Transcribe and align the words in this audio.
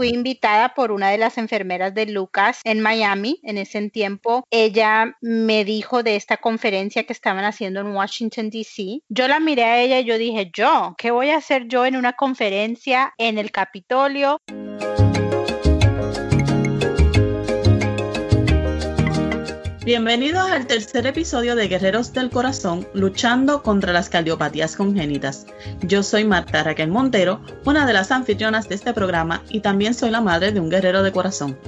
fui 0.00 0.08
invitada 0.08 0.72
por 0.72 0.92
una 0.92 1.10
de 1.10 1.18
las 1.18 1.36
enfermeras 1.36 1.92
de 1.92 2.06
Lucas 2.06 2.62
en 2.64 2.80
Miami. 2.80 3.38
En 3.42 3.58
ese 3.58 3.90
tiempo, 3.90 4.46
ella 4.50 5.14
me 5.20 5.62
dijo 5.66 6.02
de 6.02 6.16
esta 6.16 6.38
conferencia 6.38 7.04
que 7.04 7.12
estaban 7.12 7.44
haciendo 7.44 7.80
en 7.80 7.88
Washington, 7.88 8.48
D.C. 8.48 9.02
Yo 9.10 9.28
la 9.28 9.40
miré 9.40 9.64
a 9.64 9.78
ella 9.82 10.00
y 10.00 10.06
yo 10.06 10.16
dije, 10.16 10.50
yo, 10.54 10.94
¿qué 10.96 11.10
voy 11.10 11.28
a 11.28 11.36
hacer 11.36 11.68
yo 11.68 11.84
en 11.84 11.96
una 11.96 12.14
conferencia 12.14 13.12
en 13.18 13.36
el 13.36 13.50
Capitolio? 13.50 14.40
Bienvenidos 19.90 20.48
al 20.48 20.68
tercer 20.68 21.04
episodio 21.08 21.56
de 21.56 21.66
Guerreros 21.66 22.12
del 22.12 22.30
Corazón, 22.30 22.86
luchando 22.94 23.64
contra 23.64 23.92
las 23.92 24.08
cardiopatías 24.08 24.76
congénitas. 24.76 25.48
Yo 25.82 26.04
soy 26.04 26.22
Marta 26.22 26.62
Raquel 26.62 26.92
Montero, 26.92 27.40
una 27.64 27.84
de 27.88 27.92
las 27.92 28.12
anfitrionas 28.12 28.68
de 28.68 28.76
este 28.76 28.94
programa 28.94 29.42
y 29.50 29.58
también 29.58 29.94
soy 29.94 30.10
la 30.10 30.20
madre 30.20 30.52
de 30.52 30.60
un 30.60 30.70
guerrero 30.70 31.02
de 31.02 31.10
corazón. 31.10 31.58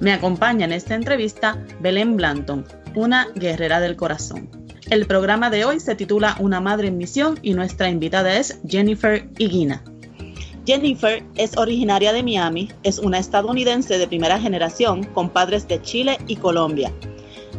Me 0.00 0.12
acompaña 0.12 0.64
en 0.64 0.72
esta 0.72 0.96
entrevista 0.96 1.64
Belén 1.78 2.16
Blanton, 2.16 2.64
una 2.96 3.28
guerrera 3.36 3.78
del 3.78 3.94
corazón. 3.94 4.50
El 4.90 5.06
programa 5.06 5.48
de 5.48 5.64
hoy 5.64 5.78
se 5.78 5.94
titula 5.94 6.36
Una 6.40 6.60
madre 6.60 6.88
en 6.88 6.98
misión 6.98 7.38
y 7.42 7.54
nuestra 7.54 7.88
invitada 7.88 8.38
es 8.38 8.58
Jennifer 8.66 9.28
Higuina. 9.38 9.84
Jennifer 10.66 11.22
es 11.36 11.56
originaria 11.56 12.12
de 12.12 12.24
Miami, 12.24 12.72
es 12.82 12.98
una 12.98 13.20
estadounidense 13.20 13.98
de 13.98 14.08
primera 14.08 14.40
generación 14.40 15.04
con 15.04 15.30
padres 15.30 15.68
de 15.68 15.80
Chile 15.80 16.18
y 16.26 16.34
Colombia. 16.34 16.92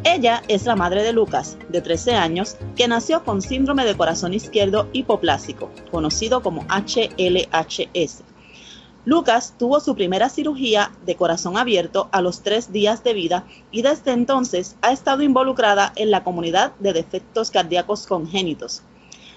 Ella 0.06 0.44
es 0.48 0.66
la 0.66 0.78
madre 0.78 1.04
de 1.04 1.12
Lucas, 1.12 1.58
de 1.68 1.82
13 1.82 2.16
años, 2.16 2.56
que 2.78 2.88
nació 2.88 3.26
con 3.26 3.42
síndrome 3.42 3.84
de 3.84 3.98
corazón 3.98 4.34
izquierdo 4.34 4.88
hipoplásico, 4.94 5.70
conocido 5.92 6.42
como 6.42 6.66
HLHS. 6.70 8.24
Lucas 9.04 9.56
tuvo 9.60 9.82
su 9.82 9.96
primera 9.96 10.30
cirugía 10.30 10.92
de 11.06 11.16
corazón 11.16 11.58
abierto 11.58 12.08
a 12.14 12.22
los 12.22 12.44
tres 12.44 12.72
días 12.72 13.04
de 13.04 13.14
vida 13.14 13.46
y 13.72 13.82
desde 13.82 14.12
entonces 14.12 14.78
ha 14.82 14.94
estado 14.94 15.22
involucrada 15.22 15.92
en 15.98 16.12
la 16.12 16.24
comunidad 16.24 16.72
de 16.80 16.94
defectos 16.94 17.52
cardíacos 17.52 18.08
congénitos. 18.08 18.84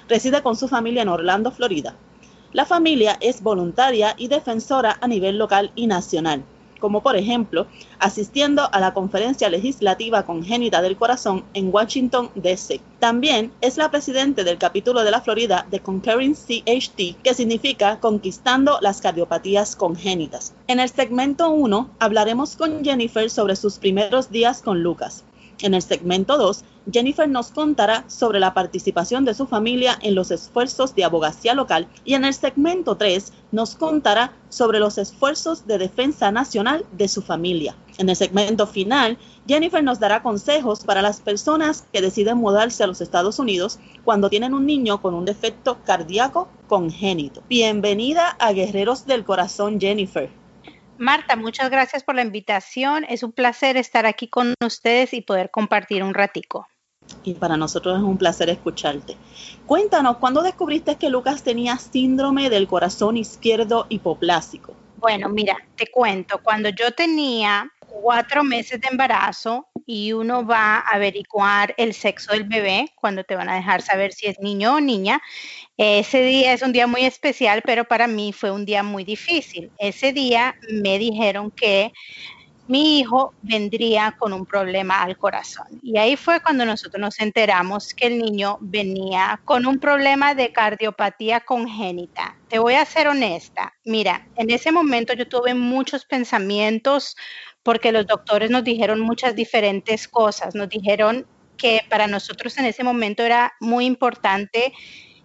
Reside 0.08 0.42
con 0.42 0.54
su 0.56 0.68
familia 0.68 1.02
en 1.02 1.08
Orlando, 1.08 1.50
Florida. 1.50 1.96
La 2.52 2.66
familia 2.66 3.16
es 3.20 3.42
voluntaria 3.42 4.14
y 4.16 4.28
defensora 4.28 4.96
a 5.00 5.08
nivel 5.08 5.38
local 5.38 5.72
y 5.74 5.88
nacional 5.88 6.44
como 6.82 7.00
por 7.00 7.16
ejemplo 7.16 7.68
asistiendo 8.00 8.68
a 8.72 8.80
la 8.80 8.92
Conferencia 8.92 9.48
Legislativa 9.48 10.24
Congénita 10.24 10.82
del 10.82 10.96
Corazón 10.96 11.44
en 11.54 11.72
Washington, 11.72 12.30
D.C. 12.34 12.80
También 12.98 13.52
es 13.60 13.76
la 13.76 13.92
presidente 13.92 14.42
del 14.42 14.58
capítulo 14.58 15.04
de 15.04 15.12
la 15.12 15.20
Florida 15.20 15.64
de 15.70 15.78
Conquering 15.78 16.34
CHT, 16.34 17.22
que 17.22 17.34
significa 17.34 18.00
Conquistando 18.00 18.78
las 18.80 19.00
Cardiopatías 19.00 19.76
Congénitas. 19.76 20.54
En 20.66 20.80
el 20.80 20.88
segmento 20.88 21.50
1 21.50 21.90
hablaremos 22.00 22.56
con 22.56 22.84
Jennifer 22.84 23.30
sobre 23.30 23.54
sus 23.54 23.78
primeros 23.78 24.32
días 24.32 24.60
con 24.60 24.82
Lucas. 24.82 25.22
En 25.60 25.74
el 25.74 25.82
segmento 25.82 26.36
2, 26.36 26.64
Jennifer 26.90 27.28
nos 27.28 27.50
contará 27.50 28.04
sobre 28.08 28.40
la 28.40 28.54
participación 28.54 29.24
de 29.24 29.34
su 29.34 29.46
familia 29.46 29.98
en 30.02 30.14
los 30.14 30.30
esfuerzos 30.30 30.94
de 30.94 31.04
abogacía 31.04 31.54
local 31.54 31.86
y 32.04 32.14
en 32.14 32.24
el 32.24 32.34
segmento 32.34 32.96
3 32.96 33.32
nos 33.52 33.76
contará 33.76 34.32
sobre 34.48 34.80
los 34.80 34.98
esfuerzos 34.98 35.66
de 35.66 35.78
defensa 35.78 36.32
nacional 36.32 36.84
de 36.92 37.08
su 37.08 37.22
familia. 37.22 37.76
En 37.98 38.08
el 38.08 38.16
segmento 38.16 38.66
final, 38.66 39.18
Jennifer 39.46 39.84
nos 39.84 40.00
dará 40.00 40.22
consejos 40.22 40.80
para 40.80 41.02
las 41.02 41.20
personas 41.20 41.84
que 41.92 42.00
deciden 42.00 42.38
mudarse 42.38 42.82
a 42.82 42.86
los 42.86 43.00
Estados 43.00 43.38
Unidos 43.38 43.78
cuando 44.04 44.30
tienen 44.30 44.54
un 44.54 44.66
niño 44.66 45.00
con 45.00 45.14
un 45.14 45.24
defecto 45.24 45.78
cardíaco 45.84 46.48
congénito. 46.66 47.42
Bienvenida 47.48 48.28
a 48.38 48.52
Guerreros 48.52 49.06
del 49.06 49.24
Corazón, 49.24 49.80
Jennifer. 49.80 50.41
Marta, 51.02 51.34
muchas 51.34 51.68
gracias 51.68 52.04
por 52.04 52.14
la 52.14 52.22
invitación. 52.22 53.04
Es 53.08 53.24
un 53.24 53.32
placer 53.32 53.76
estar 53.76 54.06
aquí 54.06 54.28
con 54.28 54.54
ustedes 54.64 55.12
y 55.14 55.20
poder 55.20 55.50
compartir 55.50 56.04
un 56.04 56.14
ratico. 56.14 56.68
Y 57.24 57.34
para 57.34 57.56
nosotros 57.56 57.98
es 57.98 58.04
un 58.04 58.16
placer 58.16 58.48
escucharte. 58.50 59.16
Cuéntanos, 59.66 60.18
¿cuándo 60.18 60.42
descubriste 60.42 60.94
que 60.94 61.10
Lucas 61.10 61.42
tenía 61.42 61.76
síndrome 61.76 62.50
del 62.50 62.68
corazón 62.68 63.16
izquierdo 63.16 63.86
hipoplásico? 63.88 64.76
Bueno, 64.98 65.28
mira, 65.28 65.56
te 65.74 65.88
cuento, 65.88 66.38
cuando 66.40 66.68
yo 66.68 66.92
tenía 66.92 67.68
cuatro 67.80 68.44
meses 68.44 68.80
de 68.80 68.86
embarazo 68.86 69.66
y 69.86 70.12
uno 70.12 70.44
va 70.44 70.76
a 70.76 70.94
averiguar 70.94 71.74
el 71.76 71.94
sexo 71.94 72.32
del 72.32 72.44
bebé 72.44 72.92
cuando 72.96 73.24
te 73.24 73.36
van 73.36 73.48
a 73.48 73.56
dejar 73.56 73.82
saber 73.82 74.12
si 74.12 74.26
es 74.26 74.38
niño 74.40 74.76
o 74.76 74.80
niña. 74.80 75.20
Ese 75.76 76.22
día 76.22 76.52
es 76.52 76.62
un 76.62 76.72
día 76.72 76.86
muy 76.86 77.04
especial, 77.04 77.62
pero 77.64 77.84
para 77.84 78.06
mí 78.06 78.32
fue 78.32 78.50
un 78.50 78.64
día 78.64 78.82
muy 78.82 79.04
difícil. 79.04 79.70
Ese 79.78 80.12
día 80.12 80.54
me 80.70 80.98
dijeron 80.98 81.50
que 81.50 81.92
mi 82.68 83.00
hijo 83.00 83.34
vendría 83.42 84.16
con 84.18 84.32
un 84.32 84.46
problema 84.46 85.02
al 85.02 85.18
corazón. 85.18 85.66
Y 85.82 85.98
ahí 85.98 86.16
fue 86.16 86.40
cuando 86.40 86.64
nosotros 86.64 87.00
nos 87.00 87.20
enteramos 87.20 87.92
que 87.92 88.06
el 88.06 88.18
niño 88.18 88.58
venía 88.60 89.40
con 89.44 89.66
un 89.66 89.78
problema 89.78 90.34
de 90.34 90.52
cardiopatía 90.52 91.40
congénita. 91.40 92.36
Te 92.48 92.58
voy 92.58 92.74
a 92.74 92.84
ser 92.84 93.08
honesta. 93.08 93.74
Mira, 93.84 94.26
en 94.36 94.50
ese 94.50 94.70
momento 94.72 95.12
yo 95.12 95.28
tuve 95.28 95.54
muchos 95.54 96.04
pensamientos 96.04 97.16
porque 97.62 97.92
los 97.92 98.06
doctores 98.06 98.50
nos 98.50 98.64
dijeron 98.64 99.00
muchas 99.00 99.34
diferentes 99.34 100.08
cosas. 100.08 100.54
Nos 100.54 100.68
dijeron 100.68 101.26
que 101.56 101.82
para 101.88 102.06
nosotros 102.06 102.56
en 102.58 102.66
ese 102.66 102.84
momento 102.84 103.22
era 103.22 103.54
muy 103.60 103.86
importante 103.86 104.72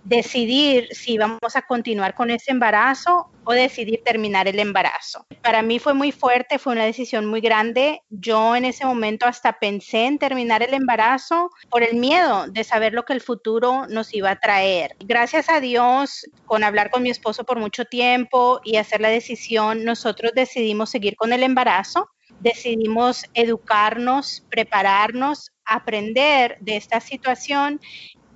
decidir 0.08 0.88
si 0.92 1.14
íbamos 1.14 1.56
a 1.56 1.64
continuar 1.64 2.16
con 2.16 2.32
ese 2.32 2.52
embarazo 2.52 3.30
o 3.44 3.52
decidir 3.52 4.04
terminar 4.06 4.48
el 4.48 4.60
embarazo. 4.60 5.26
Para 5.42 5.62
mí 5.62 5.80
fue 5.80 5.94
muy 5.94 6.14
fuerte, 6.14 6.60
fue 6.60 6.74
una 6.74 6.86
decisión 6.86 7.26
muy 7.26 7.42
grande. 7.42 8.02
Yo 8.10 8.56
en 8.56 8.64
ese 8.64 8.86
momento 8.86 9.26
hasta 9.26 9.60
pensé 9.60 10.06
en 10.06 10.18
terminar 10.18 10.64
el 10.64 10.74
embarazo 10.74 11.50
por 11.70 11.84
el 11.84 11.98
miedo 11.98 12.48
de 12.48 12.64
saber 12.64 12.94
lo 12.94 13.04
que 13.04 13.14
el 13.14 13.22
futuro 13.22 13.86
nos 13.88 14.14
iba 14.14 14.32
a 14.32 14.40
traer. 14.40 14.96
Gracias 15.00 15.50
a 15.50 15.60
Dios, 15.60 16.26
con 16.46 16.64
hablar 16.64 16.90
con 16.90 17.04
mi 17.04 17.10
esposo 17.10 17.44
por 17.44 17.60
mucho 17.60 17.84
tiempo 17.84 18.62
y 18.64 18.78
hacer 18.78 19.02
la 19.02 19.10
decisión, 19.10 19.84
nosotros 19.84 20.32
decidimos 20.34 20.90
seguir 20.90 21.18
con 21.18 21.34
el 21.34 21.44
embarazo 21.44 22.10
decidimos 22.40 23.26
educarnos, 23.34 24.44
prepararnos, 24.50 25.52
aprender 25.66 26.58
de 26.62 26.78
esta 26.78 27.00
situación 27.00 27.80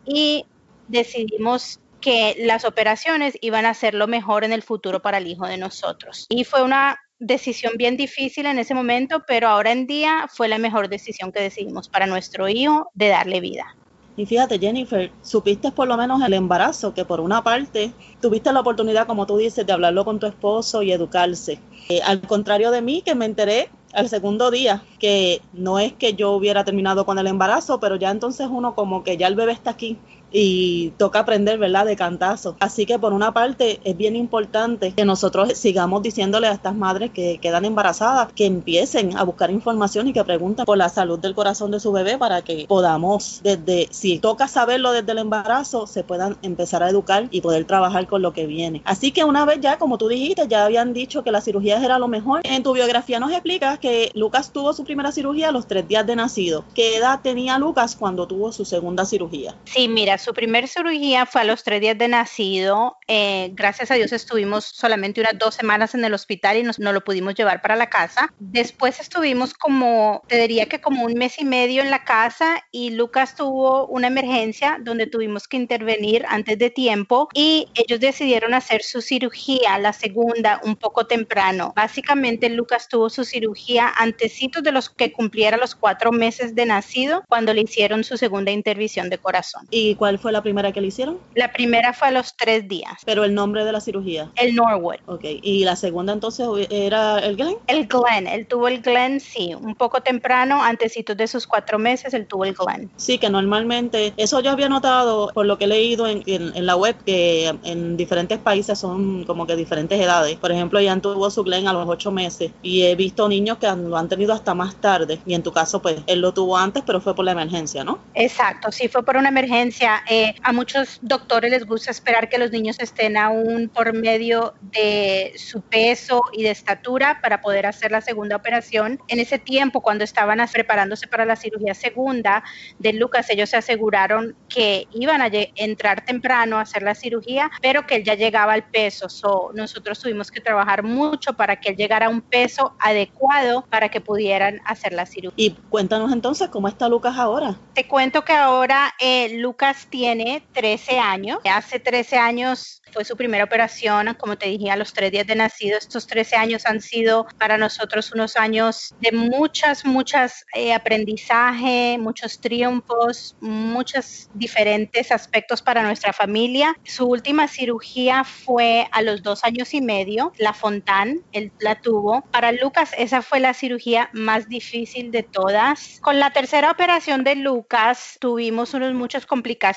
y 0.06 0.46
decidimos 0.88 1.80
que 2.02 2.36
las 2.40 2.66
operaciones 2.66 3.38
iban 3.42 3.66
a 3.66 3.74
ser 3.74 3.94
lo 3.94 4.08
mejor 4.08 4.44
en 4.44 4.52
el 4.52 4.64
futuro 4.64 5.02
para 5.02 5.20
el 5.20 5.28
hijo 5.28 5.46
de 5.46 5.58
nosotros. 5.58 6.26
Y 6.30 6.44
fue 6.44 6.64
una 6.64 7.00
decisión 7.20 7.74
bien 7.78 7.96
difícil 7.96 8.48
en 8.48 8.58
ese 8.58 8.74
momento, 8.74 9.24
pero 9.28 9.48
ahora 9.48 9.72
en 9.72 9.86
día 9.86 10.26
fue 10.28 10.48
la 10.48 10.58
mejor 10.58 10.90
decisión 10.90 11.32
que 11.32 11.40
decidimos 11.40 11.88
para 11.88 12.08
nuestro 12.08 12.50
hijo 12.50 12.90
de 12.96 13.10
darle 13.10 13.40
vida. 13.40 13.76
Y 14.18 14.26
fíjate, 14.26 14.60
Jennifer, 14.60 15.10
supiste 15.22 15.72
por 15.72 15.88
lo 15.88 15.96
menos 15.96 16.22
el 16.22 16.34
embarazo, 16.34 16.94
que 16.94 17.06
por 17.06 17.22
una 17.22 17.44
parte 17.44 17.92
tuviste 18.20 18.52
la 18.52 18.60
oportunidad, 18.60 19.08
como 19.08 19.26
tú 19.26 19.38
dices, 19.38 19.66
de 19.66 19.72
hablarlo 19.72 20.04
con 20.04 20.20
tu 20.20 20.26
esposo 20.26 20.82
y 20.82 20.92
educarse. 20.92 21.60
Eh, 21.88 22.02
al 22.04 22.22
contrario 22.22 22.72
de 22.72 22.82
mí, 22.82 23.02
que 23.04 23.16
me 23.16 23.26
enteré 23.26 23.70
al 23.94 24.10
segundo 24.10 24.52
día, 24.52 24.84
que 25.00 25.42
no 25.54 25.80
es 25.80 25.94
que 25.94 26.14
yo 26.14 26.32
hubiera 26.32 26.64
terminado 26.64 27.06
con 27.06 27.20
el 27.20 27.28
embarazo, 27.28 27.80
pero 27.80 27.96
ya 27.96 28.12
entonces 28.12 28.48
uno 28.50 28.76
como 28.76 29.04
que 29.04 29.18
ya 29.18 29.28
el 29.28 29.36
bebé 29.36 29.52
está 29.52 29.72
aquí 29.72 29.98
y 30.32 30.92
toca 30.98 31.20
aprender, 31.20 31.58
¿verdad?, 31.60 31.86
de 31.86 31.96
cantazo. 31.96 32.56
Así 32.60 32.86
que 32.86 33.00
por 33.00 33.14
una 33.14 33.34
parte 33.34 33.80
es 33.84 33.98
bien 33.98 34.16
importante 34.16 34.94
que 34.94 35.06
nosotros 35.06 35.54
sigamos 35.58 36.02
diciéndole 36.02 36.48
a 36.48 36.54
estas 36.54 36.76
madres 36.76 37.12
que 37.12 37.38
quedan 37.40 37.66
embarazadas 37.66 38.32
que 38.34 38.46
empiecen 38.46 39.18
a 39.18 39.24
buscar 39.24 39.52
información 39.52 40.08
y 40.08 40.14
que 40.14 40.24
pregunten 40.24 40.66
por 40.66 40.78
la 40.78 40.90
salud 40.90 41.20
del 41.20 41.36
corazón 41.36 41.72
de 41.72 41.80
su 41.80 41.92
bebé 41.92 42.18
para 42.18 42.42
que 42.42 42.66
podamos 42.68 43.42
desde, 43.44 43.88
si 43.92 44.20
toca 44.20 44.48
saberlo 44.48 44.92
desde 44.92 45.12
el 45.12 45.20
embarazo, 45.20 45.88
se 45.88 46.04
puedan 46.04 46.38
empezar 46.42 46.84
a 46.84 46.90
educar 46.90 47.28
y 47.32 47.42
poder 47.42 47.66
trabajar 47.66 48.08
con 48.08 48.22
lo 48.22 48.34
que 48.34 48.46
viene. 48.46 48.82
Así 48.86 49.12
que 49.12 49.24
una 49.24 49.46
vez 49.46 49.60
ya, 49.62 49.78
como 49.78 49.98
tú 49.98 50.08
dijiste, 50.08 50.48
ya 50.48 50.66
habían 50.66 50.94
dicho 50.94 51.24
que 51.24 51.32
la 51.32 51.42
cirugía 51.42 51.84
era 51.84 52.00
lo 52.00 52.08
mejor. 52.08 52.42
En 52.44 52.64
tu 52.64 52.74
biografía 52.74 53.20
nos 53.20 53.32
explicas 53.32 53.80
que 53.80 54.12
Lucas 54.14 54.52
tuvo 54.52 54.74
su 54.74 54.84
primera 54.84 55.12
cirugía 55.12 55.50
a 55.50 55.52
los 55.52 55.68
tres 55.68 55.88
días 55.88 56.06
de 56.06 56.16
nacido. 56.16 56.64
¿Qué 56.74 56.98
edad 56.98 57.20
tenía 57.22 57.58
Lucas 57.58 57.96
cuando 57.96 58.28
tuvo 58.28 58.52
su 58.52 58.66
segunda 58.66 59.06
cirugía? 59.06 59.56
Sí, 59.66 59.88
mira, 59.88 60.18
su 60.22 60.34
primer 60.34 60.68
cirugía 60.68 61.26
fue 61.26 61.42
a 61.42 61.44
los 61.44 61.64
tres 61.64 61.82
días 61.82 61.98
de 61.98 62.08
nacido. 62.08 62.98
Eh, 63.08 63.50
gracias 63.54 63.92
a 63.92 63.96
Dios 63.96 64.12
estuvimos 64.14 64.66
solamente 64.66 65.20
unas 65.20 65.38
dos 65.38 65.56
semanas 65.56 65.96
en 65.96 66.06
el 66.06 66.14
hospital 66.14 66.58
y 66.58 66.64
nos, 66.64 66.80
no 66.80 66.94
lo 66.94 67.04
pudimos 67.04 67.36
llevar 67.36 67.62
para 67.62 67.76
la 67.76 67.90
casa. 67.90 68.34
Después 68.40 69.00
estuvimos 69.00 69.54
como, 69.54 70.24
te 70.28 70.38
diría 70.38 70.68
que 70.68 70.80
como 70.80 71.04
un 71.04 71.14
mes 71.16 71.40
y 71.40 71.46
medio 71.46 71.82
en 71.82 71.92
la 71.92 72.04
casa 72.04 72.64
y 72.72 72.92
Lucas 72.92 73.36
tuvo 73.36 73.88
una 73.88 74.08
emergencia 74.08 74.78
donde 74.82 75.08
tuvimos 75.08 75.48
que 75.48 75.58
intervenir 75.58 76.26
antes 76.28 76.58
de 76.58 76.70
tiempo 76.70 77.28
y 77.34 77.68
ellos 77.76 78.00
decidieron 78.00 78.54
hacer 78.54 78.84
su 78.84 79.02
cirugía, 79.02 79.78
la 79.80 79.94
segunda, 79.94 80.62
un 80.64 80.76
poco 80.76 81.08
temprano. 81.08 81.74
Básicamente 81.76 82.50
Lucas 82.50 82.88
tuvo 82.88 83.10
su 83.10 83.26
cirugía 83.26 83.92
antecitos 83.98 84.64
de 84.64 84.72
los 84.72 84.90
que 84.90 85.12
cumpliera 85.12 85.58
los 85.58 85.76
cuatro 85.76 86.12
meses 86.12 86.56
de 86.56 86.66
nacido 86.66 87.24
cuando 87.28 87.54
le 87.54 87.62
hicieron 87.62 88.04
su 88.04 88.18
segunda 88.18 88.52
intervención 88.52 89.10
de 89.10 89.18
corazón. 89.18 89.68
¿Y 89.70 89.96
cuál 89.96 90.11
cuál 90.12 90.20
fue 90.20 90.32
la 90.34 90.42
primera 90.42 90.74
que 90.74 90.82
le 90.82 90.88
hicieron? 90.88 91.20
La 91.36 91.54
primera 91.54 91.94
fue 91.94 92.10
a 92.10 92.12
los 92.12 92.36
tres 92.36 92.68
días. 92.68 92.94
Pero 93.06 93.24
el 93.24 93.34
nombre 93.34 93.64
de 93.64 93.72
la 93.72 93.80
cirugía. 93.80 94.30
El 94.36 94.56
Norwood. 94.56 94.98
Ok, 95.06 95.24
¿y 95.24 95.64
la 95.64 95.78
segunda 95.78 96.12
entonces 96.12 96.46
era 96.70 97.20
el 97.20 97.38
Glenn? 97.38 97.56
El 97.68 97.88
Glenn, 97.88 98.28
él 98.28 98.46
tuvo 98.46 98.68
el 98.68 98.82
Glenn, 98.82 99.22
sí, 99.22 99.54
un 99.54 99.74
poco 99.76 100.02
temprano, 100.02 100.62
antesito 100.62 101.16
de 101.16 101.28
sus 101.28 101.48
cuatro 101.48 101.80
meses, 101.80 102.14
él 102.14 102.28
tuvo 102.28 102.44
el 102.44 102.54
Glenn. 102.54 102.92
Sí, 102.98 103.20
que 103.20 103.30
normalmente, 103.30 104.14
eso 104.18 104.42
yo 104.42 104.52
había 104.52 104.68
notado 104.68 105.32
por 105.34 105.46
lo 105.46 105.58
que 105.58 105.64
he 105.64 105.68
leído 105.70 106.08
en, 106.08 106.24
en, 106.26 106.66
la 106.66 106.76
web, 106.76 106.98
que 107.06 107.48
en 107.64 107.96
diferentes 107.96 108.38
países 108.38 108.78
son 108.78 109.24
como 109.24 109.48
que 109.48 109.56
diferentes 109.56 109.98
edades. 109.98 110.38
Por 110.38 110.52
ejemplo, 110.52 110.78
ella 110.78 111.00
tuvo 111.00 111.30
su 111.30 111.42
Glenn 111.44 111.70
a 111.70 111.74
los 111.74 111.88
ocho 111.88 112.12
meses 112.12 112.52
y 112.62 112.82
he 112.82 112.96
visto 112.96 113.30
niños 113.30 113.60
que 113.60 113.68
lo 113.68 113.96
han 113.96 114.10
tenido 114.10 114.34
hasta 114.34 114.54
más 114.54 114.76
tarde 114.76 115.20
y 115.26 115.36
en 115.36 115.42
tu 115.42 115.54
caso, 115.54 115.82
pues 115.82 116.02
él 116.08 116.20
lo 116.20 116.34
tuvo 116.34 116.58
antes, 116.58 116.84
pero 116.86 117.00
fue 117.00 117.16
por 117.16 117.24
la 117.24 117.32
emergencia, 117.32 117.86
¿no? 117.86 118.00
Exacto, 118.14 118.74
sí, 118.74 118.90
fue 118.90 119.04
por 119.04 119.16
una 119.16 119.30
emergencia. 119.30 120.01
Eh, 120.10 120.36
a 120.44 120.52
muchos 120.52 121.00
doctores 121.02 121.52
les 121.52 121.66
gusta 121.66 121.92
esperar 121.92 122.30
que 122.30 122.38
los 122.38 122.52
niños 122.52 122.80
estén 122.80 123.18
aún 123.18 123.70
por 123.74 123.94
medio 123.94 124.54
de 124.74 125.34
su 125.38 125.62
peso 125.62 126.22
y 126.34 126.44
de 126.44 126.52
estatura 126.52 127.20
para 127.22 127.42
poder 127.42 127.66
hacer 127.66 127.92
la 127.92 128.02
segunda 128.02 128.36
operación. 128.36 129.00
En 129.08 129.20
ese 129.20 129.40
tiempo, 129.40 129.82
cuando 129.82 130.04
estaban 130.04 130.40
preparándose 130.52 131.08
para 131.08 131.26
la 131.26 131.36
cirugía 131.36 131.74
segunda 131.74 132.44
de 132.80 132.94
Lucas, 132.94 133.30
ellos 133.30 133.50
se 133.50 133.58
aseguraron 133.58 134.36
que 134.50 134.88
iban 134.92 135.22
a 135.22 135.30
entrar 135.56 136.04
temprano 136.06 136.58
a 136.58 136.62
hacer 136.62 136.84
la 136.84 136.96
cirugía, 136.96 137.52
pero 137.62 137.86
que 137.86 137.96
él 137.96 138.04
ya 138.04 138.16
llegaba 138.16 138.54
al 138.54 138.64
peso. 138.64 139.10
So, 139.10 139.52
nosotros 139.54 140.00
tuvimos 140.00 140.32
que 140.32 140.42
trabajar 140.42 140.84
mucho 140.84 141.34
para 141.34 141.60
que 141.60 141.70
él 141.70 141.76
llegara 141.76 142.08
a 142.08 142.10
un 142.10 142.22
peso 142.22 142.76
adecuado 142.80 143.66
para 143.70 143.90
que 143.90 144.02
pudieran 144.02 144.62
hacer 144.66 144.94
la 144.94 145.06
cirugía. 145.06 145.34
Y 145.38 145.52
cuéntanos 145.70 146.12
entonces 146.12 146.50
cómo 146.50 146.68
está 146.68 146.88
Lucas 146.90 147.18
ahora. 147.18 147.56
Te 147.74 147.88
cuento 147.88 148.24
que 148.24 148.34
ahora 148.34 148.94
eh, 149.00 149.38
Lucas 149.38 149.88
tiene 149.92 150.44
13 150.54 150.98
años. 150.98 151.40
Hace 151.46 151.80
13 151.80 152.18
años 152.18 152.82
fue 152.92 153.06
su 153.06 153.16
primera 153.16 153.44
operación, 153.44 154.16
como 154.18 154.38
te 154.38 154.48
dije, 154.48 154.72
a 154.72 154.76
los 154.76 154.94
tres 154.94 155.12
días 155.12 155.28
de 155.28 155.36
nacido. 155.36 155.78
Estos 155.78 156.08
13 156.08 156.36
años 156.38 156.66
han 156.66 156.82
sido 156.82 157.28
para 157.38 157.58
nosotros 157.58 158.12
unos 158.12 158.38
años 158.38 158.96
de 159.00 159.12
muchas, 159.12 159.86
muchas 159.86 160.46
eh, 160.56 160.74
aprendizaje, 160.74 161.98
muchos 162.00 162.40
triunfos, 162.40 163.36
muchos 163.40 164.30
diferentes 164.34 165.12
aspectos 165.12 165.62
para 165.62 165.84
nuestra 165.84 166.14
familia. 166.14 166.76
Su 166.84 167.06
última 167.06 167.48
cirugía 167.48 168.24
fue 168.24 168.88
a 168.92 169.02
los 169.02 169.22
dos 169.22 169.44
años 169.44 169.74
y 169.74 169.82
medio, 169.82 170.32
la 170.38 170.54
Fontán, 170.54 171.22
él 171.34 171.52
la 171.60 171.82
tuvo. 171.82 172.22
Para 172.32 172.52
Lucas 172.52 172.92
esa 172.98 173.22
fue 173.22 173.40
la 173.40 173.54
cirugía 173.54 174.10
más 174.14 174.48
difícil 174.48 175.12
de 175.12 175.24
todas. 175.24 176.00
Con 176.02 176.20
la 176.20 176.32
tercera 176.32 176.72
operación 176.72 177.24
de 177.24 177.36
Lucas 177.36 178.18
tuvimos 178.20 178.74
unas 178.74 178.94
muchas 178.94 179.26
complicaciones. 179.26 179.71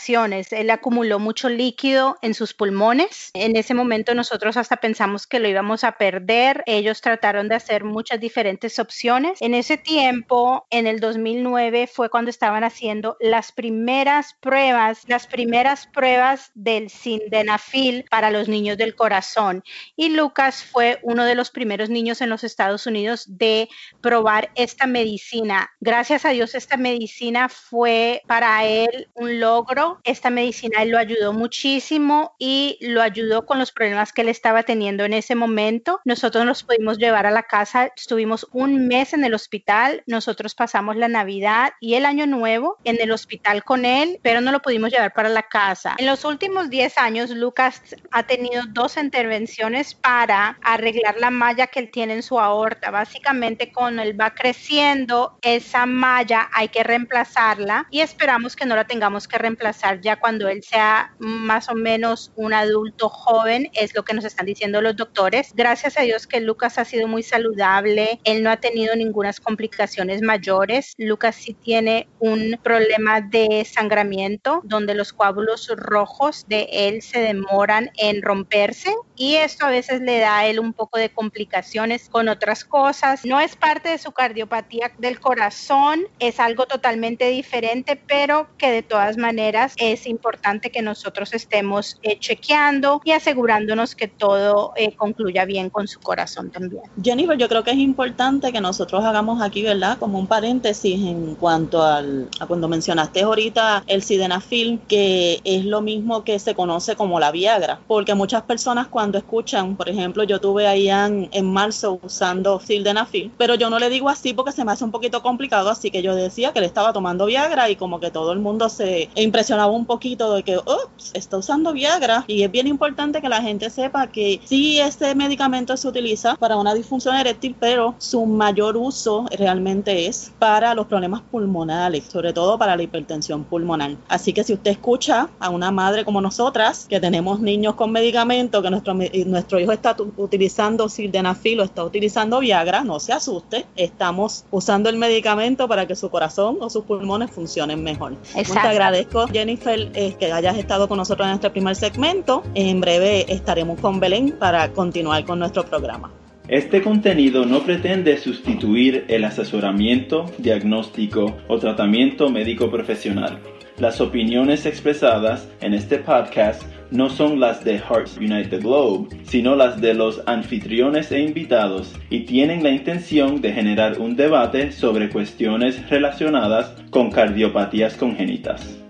Él 0.53 0.71
acumuló 0.71 1.19
mucho 1.19 1.49
líquido 1.49 2.17
en 2.23 2.35
sus 2.35 2.55
pulmones 2.55 3.31
en 3.35 3.57
ese 3.57 3.75
momento 3.75 4.15
nosotros 4.15 4.57
hasta 4.57 4.77
pensamos 4.77 5.27
que 5.27 5.39
lo 5.39 5.49
íbamos 5.49 5.85
a 5.85 5.93
perder. 5.93 6.63
Ellos 6.67 7.01
trataron 7.01 7.49
de 7.49 7.57
hacer 7.57 7.85
muchas 7.85 8.21
diferentes 8.21 8.79
opciones. 8.79 9.41
En 9.43 9.55
ese 9.55 9.77
tiempo, 9.77 10.67
en 10.71 10.87
el 10.87 11.01
2009, 11.01 11.87
fue 11.87 12.11
cuando 12.11 12.31
estaban 12.31 12.65
haciendo 12.65 13.17
las 13.21 13.53
primeras 13.53 14.35
pruebas, 14.41 15.03
las 15.07 15.27
primeras 15.27 15.87
pruebas 15.87 16.51
del 16.55 16.91
sildenafil 16.91 18.05
para 18.11 18.31
los 18.31 18.49
niños 18.49 18.79
del 18.79 18.95
corazón. 18.95 19.63
Y 19.97 20.11
Lucas 20.11 20.65
fue 20.65 20.99
uno 21.03 21.25
de 21.25 21.35
los 21.35 21.51
primeros 21.51 21.91
niños 21.91 22.21
en 22.21 22.31
los 22.31 22.45
Estados 22.45 22.87
Unidos 22.87 23.25
de 23.29 23.69
probar 24.01 24.51
esta 24.55 24.87
medicina. 24.87 25.71
Gracias 25.81 26.25
a 26.25 26.31
Dios, 26.31 26.55
esta 26.55 26.77
medicina 26.77 27.49
fue 27.49 28.23
para 28.27 28.65
él 28.65 29.09
un 29.15 29.41
logro. 29.41 29.84
Esta 30.05 30.31
medicina 30.31 30.85
lo 30.85 30.99
ayudó 30.99 31.33
muchísimo 31.33 32.35
y 32.39 32.79
lo 32.81 33.03
ayudó 33.03 33.47
con 33.47 33.59
los 33.59 33.73
problemas 33.73 34.13
que 34.13 34.23
él 34.23 34.29
estaba 34.29 34.63
teniendo 34.63 35.05
en 35.05 35.13
ese 35.13 35.35
momento. 35.35 36.01
Nosotros 36.05 36.45
nos 36.45 36.63
pudimos 36.63 36.99
llevar 36.99 37.27
a 37.27 37.31
la 37.31 37.43
casa, 37.43 37.93
estuvimos 37.97 38.47
un 38.53 38.87
mes 38.89 39.13
en 39.13 39.25
el 39.25 39.35
hospital, 39.35 40.03
nosotros 40.07 40.55
pasamos 40.55 40.97
la 40.97 41.09
Navidad 41.09 41.73
y 41.81 41.95
el 41.95 42.07
Año 42.07 42.27
Nuevo 42.27 42.79
en 42.85 43.01
el 43.01 43.13
hospital 43.13 43.65
con 43.65 43.85
él, 43.85 44.19
pero 44.23 44.41
no 44.41 44.53
lo 44.53 44.63
pudimos 44.63 44.91
llevar 44.91 45.13
para 45.13 45.29
la 45.29 45.43
casa. 45.43 45.95
En 45.99 46.07
los 46.07 46.25
últimos 46.25 46.71
10 46.71 46.99
años, 46.99 47.31
Lucas 47.31 47.83
ha 48.11 48.23
tenido 48.23 48.63
dos 48.69 48.97
intervenciones 48.97 49.95
para 49.95 50.59
arreglar 50.63 51.17
la 51.19 51.31
malla 51.31 51.67
que 51.67 51.81
él 51.81 51.91
tiene 51.91 52.15
en 52.15 52.23
su 52.23 52.39
aorta. 52.39 52.91
Básicamente, 52.91 53.73
cuando 53.73 54.03
él 54.03 54.19
va 54.19 54.35
creciendo, 54.35 55.39
esa 55.43 55.87
malla 55.87 56.49
hay 56.53 56.69
que 56.69 56.83
reemplazarla 56.83 57.87
y 57.91 58.01
esperamos 58.01 58.57
que 58.57 58.67
no 58.67 58.77
la 58.77 58.87
tengamos 58.87 59.29
que 59.29 59.39
reemplazar 59.39 59.74
ya 60.01 60.17
cuando 60.17 60.49
él 60.49 60.63
sea 60.63 61.15
más 61.19 61.69
o 61.69 61.75
menos 61.75 62.33
un 62.37 62.55
adulto 62.55 63.09
joven, 63.09 63.71
es 63.75 63.95
lo 63.95 64.05
que 64.05 64.15
nos 64.15 64.25
están 64.25 64.47
diciendo 64.47 64.81
los 64.81 64.97
doctores. 64.97 65.53
Gracias 65.55 65.99
a 65.99 66.03
Dios 66.03 66.27
que 66.27 66.41
Lucas 66.41 66.79
ha 66.79 66.85
sido 66.85 67.09
muy 67.09 67.23
saludable, 67.23 68.21
él 68.25 68.43
no 68.43 68.51
ha 68.51 68.59
tenido 68.59 68.95
ninguna 68.95 69.25
complicaciones 69.41 70.23
mayores. 70.23 70.95
Lucas 70.99 71.37
sí 71.37 71.55
tiene 71.55 72.09
un 72.19 72.59
problema 72.63 73.21
de 73.21 73.65
sangramiento 73.65 74.61
donde 74.65 74.95
los 74.95 75.13
coágulos 75.13 75.71
rojos 75.77 76.45
de 76.49 76.69
él 76.71 77.03
se 77.03 77.21
demoran 77.21 77.91
en 77.97 78.23
romperse 78.23 78.95
y 79.17 79.37
esto 79.37 79.67
a 79.67 79.71
veces 79.71 80.01
le 80.01 80.19
da 80.19 80.39
a 80.39 80.47
él 80.47 80.59
un 80.59 80.73
poco 80.73 80.99
de 80.99 81.11
complicaciones 81.11 82.09
con 82.09 82.29
otras 82.29 82.65
cosas. 82.65 83.25
No 83.25 83.41
es 83.41 83.57
parte 83.57 83.91
de 83.91 83.99
su 83.99 84.13
cardiopatía 84.13 84.93
del 84.99 85.21
corazón, 85.21 86.07
es 86.19 86.41
algo 86.41 86.67
totalmente 86.67 87.29
diferente, 87.29 87.97
pero 87.97 88.49
que 88.59 88.71
de 88.71 88.83
todas 88.83 89.17
maneras 89.17 89.64
es 89.77 90.07
importante 90.07 90.71
que 90.71 90.83
nosotros 90.83 91.33
estemos 91.35 91.99
eh, 92.03 92.19
chequeando 92.19 93.01
y 93.05 93.13
asegurándonos 93.13 93.95
que 93.95 94.09
todo 94.09 94.73
eh, 94.77 94.95
concluya 94.95 95.45
bien 95.45 95.71
con 95.71 95.89
su 95.89 96.01
corazón 96.01 96.51
también. 96.51 96.83
Jennifer, 97.03 97.37
yo 97.37 97.49
creo 97.49 97.65
que 97.65 97.71
es 97.71 97.79
importante 97.79 98.53
que 98.53 98.61
nosotros 98.61 99.05
hagamos 99.05 99.43
aquí, 99.43 99.63
¿verdad? 99.63 99.99
Como 99.99 100.19
un 100.19 100.27
paréntesis 100.27 100.95
en 100.95 101.35
cuanto 101.35 101.83
al, 101.83 102.29
a 102.41 102.47
cuando 102.47 102.69
mencionaste 102.69 103.23
ahorita 103.23 103.85
el 103.87 104.03
sildenafil, 104.03 104.81
que 104.89 105.41
es 105.45 105.65
lo 105.65 105.81
mismo 105.81 106.25
que 106.25 106.39
se 106.39 106.55
conoce 106.55 106.97
como 106.97 107.21
la 107.21 107.31
Viagra, 107.31 107.81
porque 107.87 108.15
muchas 108.15 108.43
personas 108.43 108.89
cuando 108.89 109.19
escuchan, 109.19 109.77
por 109.77 109.89
ejemplo, 109.89 110.25
yo 110.25 110.41
tuve 110.41 110.67
a 110.67 110.77
Ian 110.77 111.29
en 111.33 111.53
marzo 111.53 111.99
usando 112.03 112.61
sildenafil, 112.61 113.33
pero 113.39 113.55
yo 113.55 113.71
no 113.71 113.79
le 113.79 113.89
digo 113.89 114.09
así 114.09 114.35
porque 114.35 114.53
se 114.53 114.65
me 114.65 114.73
hace 114.73 114.85
un 114.85 114.91
poquito 114.91 115.23
complicado, 115.23 115.71
así 115.71 115.91
que 115.91 116.03
yo 116.03 116.15
decía 116.15 116.53
que 116.53 116.61
le 116.61 116.67
estaba 116.67 116.93
tomando 116.93 117.27
Viagra 117.27 117.71
y 117.71 117.77
como 117.77 118.01
que 118.01 118.11
todo 118.11 118.33
el 118.33 118.39
mundo 118.39 118.69
se 118.69 119.09
impresionaba 119.55 119.73
un 119.73 119.87
poquito 119.87 120.35
de 120.35 120.43
que, 120.43 120.57
ups, 120.59 121.13
está 121.15 121.37
usando 121.37 121.73
Viagra 121.73 122.25
y 122.27 122.43
es 122.43 122.51
bien 122.51 122.67
importante 122.67 123.21
que 123.21 123.29
la 123.29 123.41
gente 123.41 123.71
sepa 123.71 124.09
que 124.09 124.41
sí, 124.45 124.81
este 124.81 125.15
medicamento 125.15 125.77
se 125.77 125.87
utiliza 125.89 126.37
para 126.37 126.57
una 126.57 126.75
disfunción 126.75 127.15
eréctil, 127.17 127.55
pero 127.59 127.95
su 127.99 128.27
mayor 128.27 128.77
uso 128.77 129.27
realmente 129.39 130.07
es 130.07 130.33
para 130.39 130.75
los 130.75 130.87
problemas 130.87 131.23
pulmonales, 131.23 132.05
sobre 132.05 132.33
todo 132.33 132.59
para 132.59 132.77
la 132.77 132.83
hipertensión 132.83 133.45
pulmonar. 133.45 133.97
Así 134.09 134.33
que 134.33 134.45
si 134.45 134.55
usted 134.55 134.73
escucha 134.73 135.29
a 135.39 135.51
una 135.51 135.71
madre 135.71 136.05
como 136.05 136.21
nosotras, 136.21 136.87
que 136.89 137.01
tenemos 137.01 137.41
niños 137.41 137.75
con 137.75 137.93
medicamentos, 137.93 138.63
que 138.63 138.71
nuestro, 138.71 138.95
nuestro 139.27 139.61
hijo 139.61 139.73
está 139.73 139.97
utilizando 140.17 140.89
sildenafil 140.89 141.61
o 141.61 141.65
está 141.65 141.85
utilizando 141.85 142.41
Viagra, 142.41 142.83
no 142.83 142.99
se 142.99 143.13
asuste, 143.13 143.67
estamos 143.77 144.45
usando 144.51 144.89
el 144.89 144.97
medicamento 144.97 145.69
para 145.69 145.87
que 145.87 145.95
su 145.95 146.11
corazón 146.11 146.59
o 146.61 146.71
sus 146.71 146.85
pulmones 146.85 147.31
funcionen 147.31 147.83
mejor. 147.83 148.17
Te 148.33 148.59
agradezco, 148.59 149.27
Jennifer, 149.45 149.91
eh, 149.95 150.15
que 150.19 150.33
hayas 150.33 150.57
estado 150.57 150.89
con 150.89 150.97
nosotros 150.97 151.29
en 151.29 151.35
este 151.35 151.51
primer 151.51 151.77
segmento. 151.77 152.43
En 152.55 152.81
breve 152.81 153.31
estaremos 153.31 153.79
con 153.79 154.01
Belén 154.01 154.35
para 154.39 154.73
continuar 154.73 155.23
con 155.27 155.39
nuestro 155.39 155.65
programa. 155.65 156.11
Este 156.49 156.81
contenido 156.81 157.45
no 157.45 157.61
pretende 157.63 158.17
sustituir 158.17 159.05
el 159.09 159.23
asesoramiento, 159.25 160.25
diagnóstico 160.39 161.37
o 161.49 161.59
tratamiento 161.59 162.31
médico 162.31 162.71
profesional. 162.71 163.39
Las 163.79 164.01
opiniones 164.01 164.65
expresadas 164.65 165.47
en 165.61 165.75
este 165.75 165.99
podcast 165.99 166.63
no 166.91 167.11
son 167.11 167.39
las 167.39 167.65
de 167.65 167.79
Hearts 167.79 168.17
Unite 168.17 168.49
the 168.49 168.59
Globe, 168.59 169.09
sino 169.25 169.57
las 169.57 169.79
de 169.79 169.93
los 169.93 170.23
anfitriones 170.27 171.13
e 171.13 171.21
invitados 171.21 171.95
y 172.09 172.21
tienen 172.21 172.63
la 172.63 172.71
intención 172.71 173.43
de 173.43 173.53
generar 173.53 173.99
un 173.99 174.17
debate 174.17 174.73
sobre 174.73 175.11
cuestiones 175.11 175.87
relacionadas 175.91 176.75
con 176.91 177.11
cardiopatías 177.11 177.97
congénitas. 177.97 178.84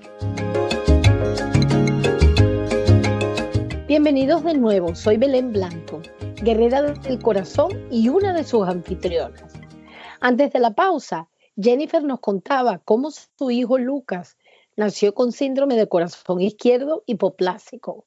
Bienvenidos 3.96 4.42
de 4.42 4.54
nuevo, 4.54 4.96
soy 4.96 5.18
Belén 5.18 5.52
Blanco, 5.52 6.02
guerrera 6.42 6.82
del 6.82 7.22
corazón 7.22 7.86
y 7.92 8.08
una 8.08 8.32
de 8.32 8.42
sus 8.42 8.66
anfitrionas. 8.66 9.52
Antes 10.18 10.52
de 10.52 10.58
la 10.58 10.74
pausa, 10.74 11.28
Jennifer 11.56 12.02
nos 12.02 12.18
contaba 12.18 12.80
cómo 12.84 13.12
su 13.12 13.52
hijo 13.52 13.78
Lucas 13.78 14.36
nació 14.74 15.14
con 15.14 15.30
síndrome 15.30 15.76
de 15.76 15.88
corazón 15.88 16.40
izquierdo 16.40 17.04
hipoplásico 17.06 18.04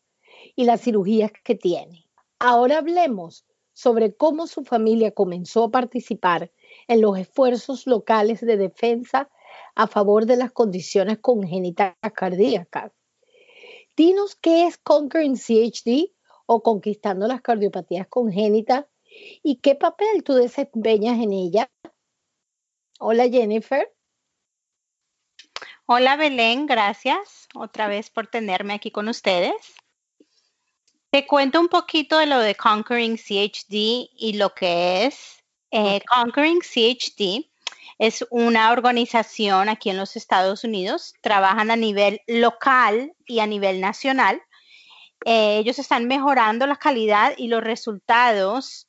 y 0.57 0.65
las 0.65 0.81
cirugías 0.81 1.31
que 1.45 1.55
tiene. 1.55 2.09
Ahora 2.37 2.79
hablemos 2.79 3.45
sobre 3.71 4.13
cómo 4.13 4.47
su 4.47 4.65
familia 4.65 5.11
comenzó 5.11 5.63
a 5.63 5.71
participar 5.71 6.51
en 6.89 6.99
los 6.99 7.17
esfuerzos 7.17 7.87
locales 7.87 8.41
de 8.41 8.57
defensa 8.57 9.29
a 9.73 9.87
favor 9.87 10.25
de 10.25 10.35
las 10.35 10.51
condiciones 10.51 11.19
congénitas 11.19 11.93
cardíacas 12.13 12.91
Dinos 13.97 14.35
qué 14.35 14.67
es 14.67 14.77
Conquering 14.77 15.35
CHD 15.35 16.13
o 16.45 16.61
Conquistando 16.61 17.25
las 17.25 17.41
Cardiopatías 17.41 18.07
Congénitas 18.07 18.85
y 19.41 19.55
qué 19.55 19.73
papel 19.73 20.23
tú 20.23 20.35
desempeñas 20.35 21.19
en 21.19 21.33
ella. 21.33 21.71
Hola 22.99 23.27
Jennifer. 23.27 23.91
Hola 25.87 26.15
Belén, 26.15 26.67
gracias 26.67 27.47
otra 27.55 27.87
vez 27.87 28.11
por 28.11 28.27
tenerme 28.27 28.75
aquí 28.75 28.91
con 28.91 29.07
ustedes. 29.07 29.55
Te 31.09 31.25
cuento 31.25 31.59
un 31.59 31.67
poquito 31.67 32.19
de 32.19 32.27
lo 32.27 32.37
de 32.37 32.53
Conquering 32.53 33.17
CHD 33.17 34.11
y 34.15 34.33
lo 34.37 34.53
que 34.53 35.07
es. 35.07 35.43
Eh, 35.71 36.01
Conquering 36.07 36.59
CHD 36.59 37.49
es 37.97 38.25
una 38.29 38.71
organización 38.71 39.69
aquí 39.69 39.89
en 39.89 39.97
los 39.97 40.15
Estados 40.15 40.63
Unidos, 40.63 41.13
trabajan 41.21 41.71
a 41.71 41.75
nivel 41.75 42.21
local 42.27 43.13
y 43.25 43.39
a 43.39 43.47
nivel 43.47 43.81
nacional. 43.81 44.41
Eh, 45.25 45.57
ellos 45.57 45.79
están 45.79 46.07
mejorando 46.07 46.67
la 46.67 46.75
calidad 46.75 47.33
y 47.37 47.47
los 47.47 47.63
resultados 47.63 48.87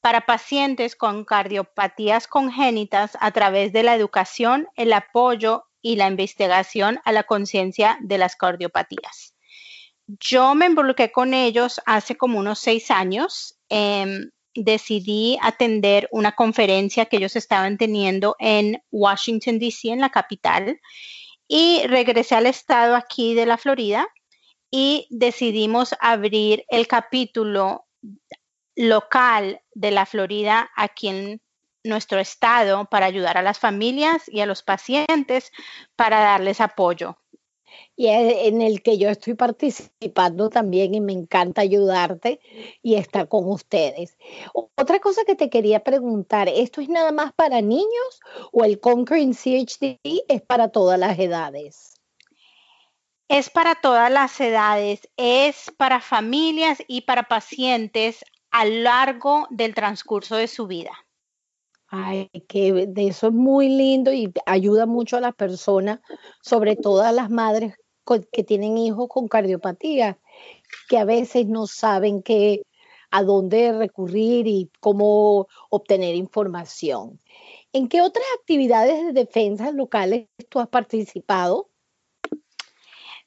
para 0.00 0.26
pacientes 0.26 0.96
con 0.96 1.24
cardiopatías 1.24 2.26
congénitas 2.26 3.16
a 3.20 3.30
través 3.30 3.72
de 3.72 3.82
la 3.82 3.94
educación, 3.94 4.68
el 4.76 4.92
apoyo 4.92 5.64
y 5.82 5.96
la 5.96 6.08
investigación 6.08 7.00
a 7.04 7.12
la 7.12 7.24
conciencia 7.24 7.98
de 8.00 8.18
las 8.18 8.36
cardiopatías. 8.36 9.34
Yo 10.06 10.54
me 10.54 10.66
involucré 10.66 11.12
con 11.12 11.34
ellos 11.34 11.80
hace 11.86 12.16
como 12.16 12.38
unos 12.38 12.58
seis 12.58 12.90
años. 12.90 13.58
Em, 13.68 14.30
decidí 14.54 15.38
atender 15.40 16.08
una 16.12 16.32
conferencia 16.32 17.06
que 17.06 17.16
ellos 17.18 17.36
estaban 17.36 17.78
teniendo 17.78 18.36
en 18.38 18.82
Washington, 18.90 19.58
D.C., 19.58 19.90
en 19.90 20.00
la 20.00 20.10
capital, 20.10 20.80
y 21.46 21.82
regresé 21.86 22.34
al 22.34 22.46
estado 22.46 22.94
aquí 22.96 23.34
de 23.34 23.46
la 23.46 23.58
Florida 23.58 24.08
y 24.70 25.06
decidimos 25.10 25.94
abrir 26.00 26.64
el 26.68 26.86
capítulo 26.86 27.86
local 28.76 29.60
de 29.74 29.90
la 29.90 30.06
Florida 30.06 30.70
aquí 30.76 31.08
en 31.08 31.42
nuestro 31.82 32.20
estado 32.20 32.84
para 32.84 33.06
ayudar 33.06 33.36
a 33.36 33.42
las 33.42 33.58
familias 33.58 34.22
y 34.28 34.40
a 34.40 34.46
los 34.46 34.62
pacientes 34.62 35.50
para 35.96 36.20
darles 36.20 36.60
apoyo 36.60 37.19
y 37.96 38.08
en 38.08 38.62
el 38.62 38.82
que 38.82 38.98
yo 38.98 39.08
estoy 39.08 39.34
participando 39.34 40.48
también 40.48 40.94
y 40.94 41.00
me 41.00 41.12
encanta 41.12 41.60
ayudarte 41.60 42.40
y 42.82 42.94
estar 42.94 43.28
con 43.28 43.48
ustedes. 43.48 44.16
Otra 44.54 45.00
cosa 45.00 45.24
que 45.24 45.34
te 45.34 45.50
quería 45.50 45.84
preguntar, 45.84 46.48
¿esto 46.48 46.80
es 46.80 46.88
nada 46.88 47.12
más 47.12 47.32
para 47.32 47.60
niños 47.60 48.20
o 48.52 48.64
el 48.64 48.80
Conquering 48.80 49.34
CHD 49.34 49.98
es 50.28 50.42
para 50.42 50.68
todas 50.68 50.98
las 50.98 51.18
edades? 51.18 51.94
Es 53.28 53.48
para 53.50 53.76
todas 53.76 54.10
las 54.10 54.40
edades, 54.40 55.08
es 55.16 55.70
para 55.76 56.00
familias 56.00 56.82
y 56.88 57.02
para 57.02 57.24
pacientes 57.24 58.24
a 58.50 58.64
lo 58.64 58.82
largo 58.82 59.46
del 59.50 59.74
transcurso 59.74 60.36
de 60.36 60.48
su 60.48 60.66
vida. 60.66 60.92
Ay, 61.92 62.30
que 62.48 62.86
de 62.86 63.08
eso 63.08 63.28
es 63.28 63.32
muy 63.32 63.68
lindo 63.68 64.12
y 64.12 64.32
ayuda 64.46 64.86
mucho 64.86 65.16
a 65.16 65.20
las 65.20 65.34
personas, 65.34 66.00
sobre 66.40 66.76
todo 66.76 67.02
a 67.02 67.10
las 67.12 67.30
madres 67.30 67.74
que 68.32 68.44
tienen 68.44 68.78
hijos 68.78 69.08
con 69.08 69.28
cardiopatía, 69.28 70.18
que 70.88 70.98
a 70.98 71.04
veces 71.04 71.46
no 71.48 71.66
saben 71.66 72.22
qué, 72.22 72.62
a 73.10 73.24
dónde 73.24 73.72
recurrir 73.72 74.46
y 74.46 74.70
cómo 74.80 75.48
obtener 75.70 76.14
información. 76.14 77.18
¿En 77.72 77.88
qué 77.88 78.02
otras 78.02 78.26
actividades 78.40 79.06
de 79.06 79.12
defensa 79.12 79.72
locales 79.72 80.28
tú 80.48 80.60
has 80.60 80.68
participado? 80.68 81.69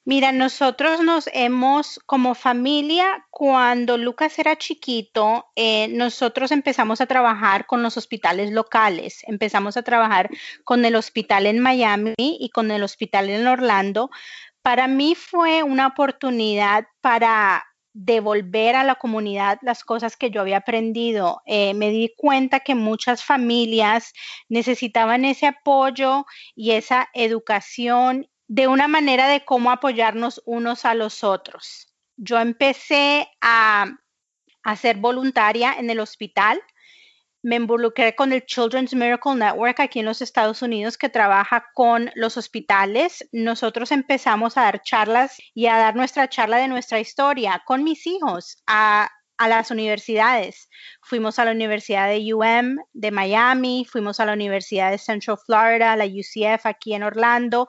Mira, 0.06 0.34
nosotros 0.34 1.02
nos 1.02 1.30
hemos, 1.34 2.00
como 2.06 2.36
familia, 2.36 3.26
cuando 3.30 3.98
Lucas 3.98 4.38
era 4.38 4.58
chiquito, 4.58 5.46
eh, 5.56 5.88
nosotros 5.90 6.52
empezamos 6.52 7.00
a 7.00 7.06
trabajar 7.06 7.66
con 7.66 7.82
los 7.82 7.96
hospitales 7.96 8.52
locales. 8.52 9.22
Empezamos 9.28 9.78
a 9.78 9.84
trabajar 9.84 10.30
con 10.66 10.84
el 10.84 10.96
hospital 10.96 11.46
en 11.46 11.60
Miami 11.60 12.14
y 12.18 12.50
con 12.50 12.70
el 12.72 12.84
hospital 12.84 13.30
en 13.30 13.48
Orlando 13.48 14.10
para 14.64 14.88
mí 14.88 15.14
fue 15.14 15.62
una 15.62 15.88
oportunidad 15.88 16.86
para 17.02 17.64
devolver 17.94 18.76
a 18.76 18.84
la 18.84 18.96
comunidad 18.96 19.60
las 19.62 19.84
cosas 19.84 20.18
que 20.18 20.32
yo 20.32 20.42
había 20.42 20.58
aprendido. 20.58 21.42
Eh, 21.46 21.76
me 21.76 21.92
di 21.92 22.14
cuenta 22.18 22.62
que 22.62 22.74
muchas 22.74 23.24
familias 23.24 24.14
necesitaban 24.50 25.26
ese 25.26 25.46
apoyo 25.48 26.26
y 26.56 26.72
esa 26.72 27.10
educación 27.14 28.28
de 28.48 28.68
una 28.68 28.88
manera 28.88 29.28
de 29.28 29.46
cómo 29.46 29.72
apoyarnos 29.72 30.42
unos 30.46 30.86
a 30.86 30.94
los 30.94 31.24
otros. 31.24 31.94
Yo 32.18 32.40
empecé 32.40 33.28
a, 33.42 33.86
a 34.64 34.76
ser 34.76 34.98
voluntaria 34.98 35.74
en 35.74 35.90
el 35.90 36.00
hospital 36.00 36.62
me 37.44 37.58
involucré 37.58 38.16
con 38.16 38.32
el 38.32 38.46
Children's 38.46 38.96
Miracle 38.96 39.36
Network 39.36 39.82
aquí 39.82 40.00
en 40.00 40.06
los 40.06 40.22
Estados 40.22 40.62
Unidos 40.62 40.98
que 40.98 41.10
trabaja 41.10 41.70
con 41.74 42.10
los 42.16 42.38
hospitales. 42.38 43.28
Nosotros 43.34 43.92
empezamos 43.92 44.56
a 44.58 44.62
dar 44.62 44.82
charlas 44.82 45.38
y 45.54 45.68
a 45.68 45.76
dar 45.76 45.94
nuestra 45.96 46.30
charla 46.30 46.58
de 46.58 46.70
nuestra 46.70 47.02
historia 47.02 47.62
con 47.66 47.84
mis 47.84 48.08
hijos 48.08 48.64
a, 48.66 49.12
a 49.38 49.48
las 49.48 49.72
universidades. 49.72 50.70
Fuimos 51.02 51.40
a 51.40 51.46
la 51.46 51.52
Universidad 51.52 52.08
de 52.08 52.34
UM 52.34 52.78
de 52.94 53.12
Miami, 53.12 53.86
fuimos 53.90 54.20
a 54.20 54.26
la 54.26 54.34
Universidad 54.34 54.92
de 54.92 54.98
Central 54.98 55.38
Florida, 55.46 55.96
la 55.96 56.06
UCF 56.06 56.66
aquí 56.66 56.94
en 56.94 57.04
Orlando 57.04 57.68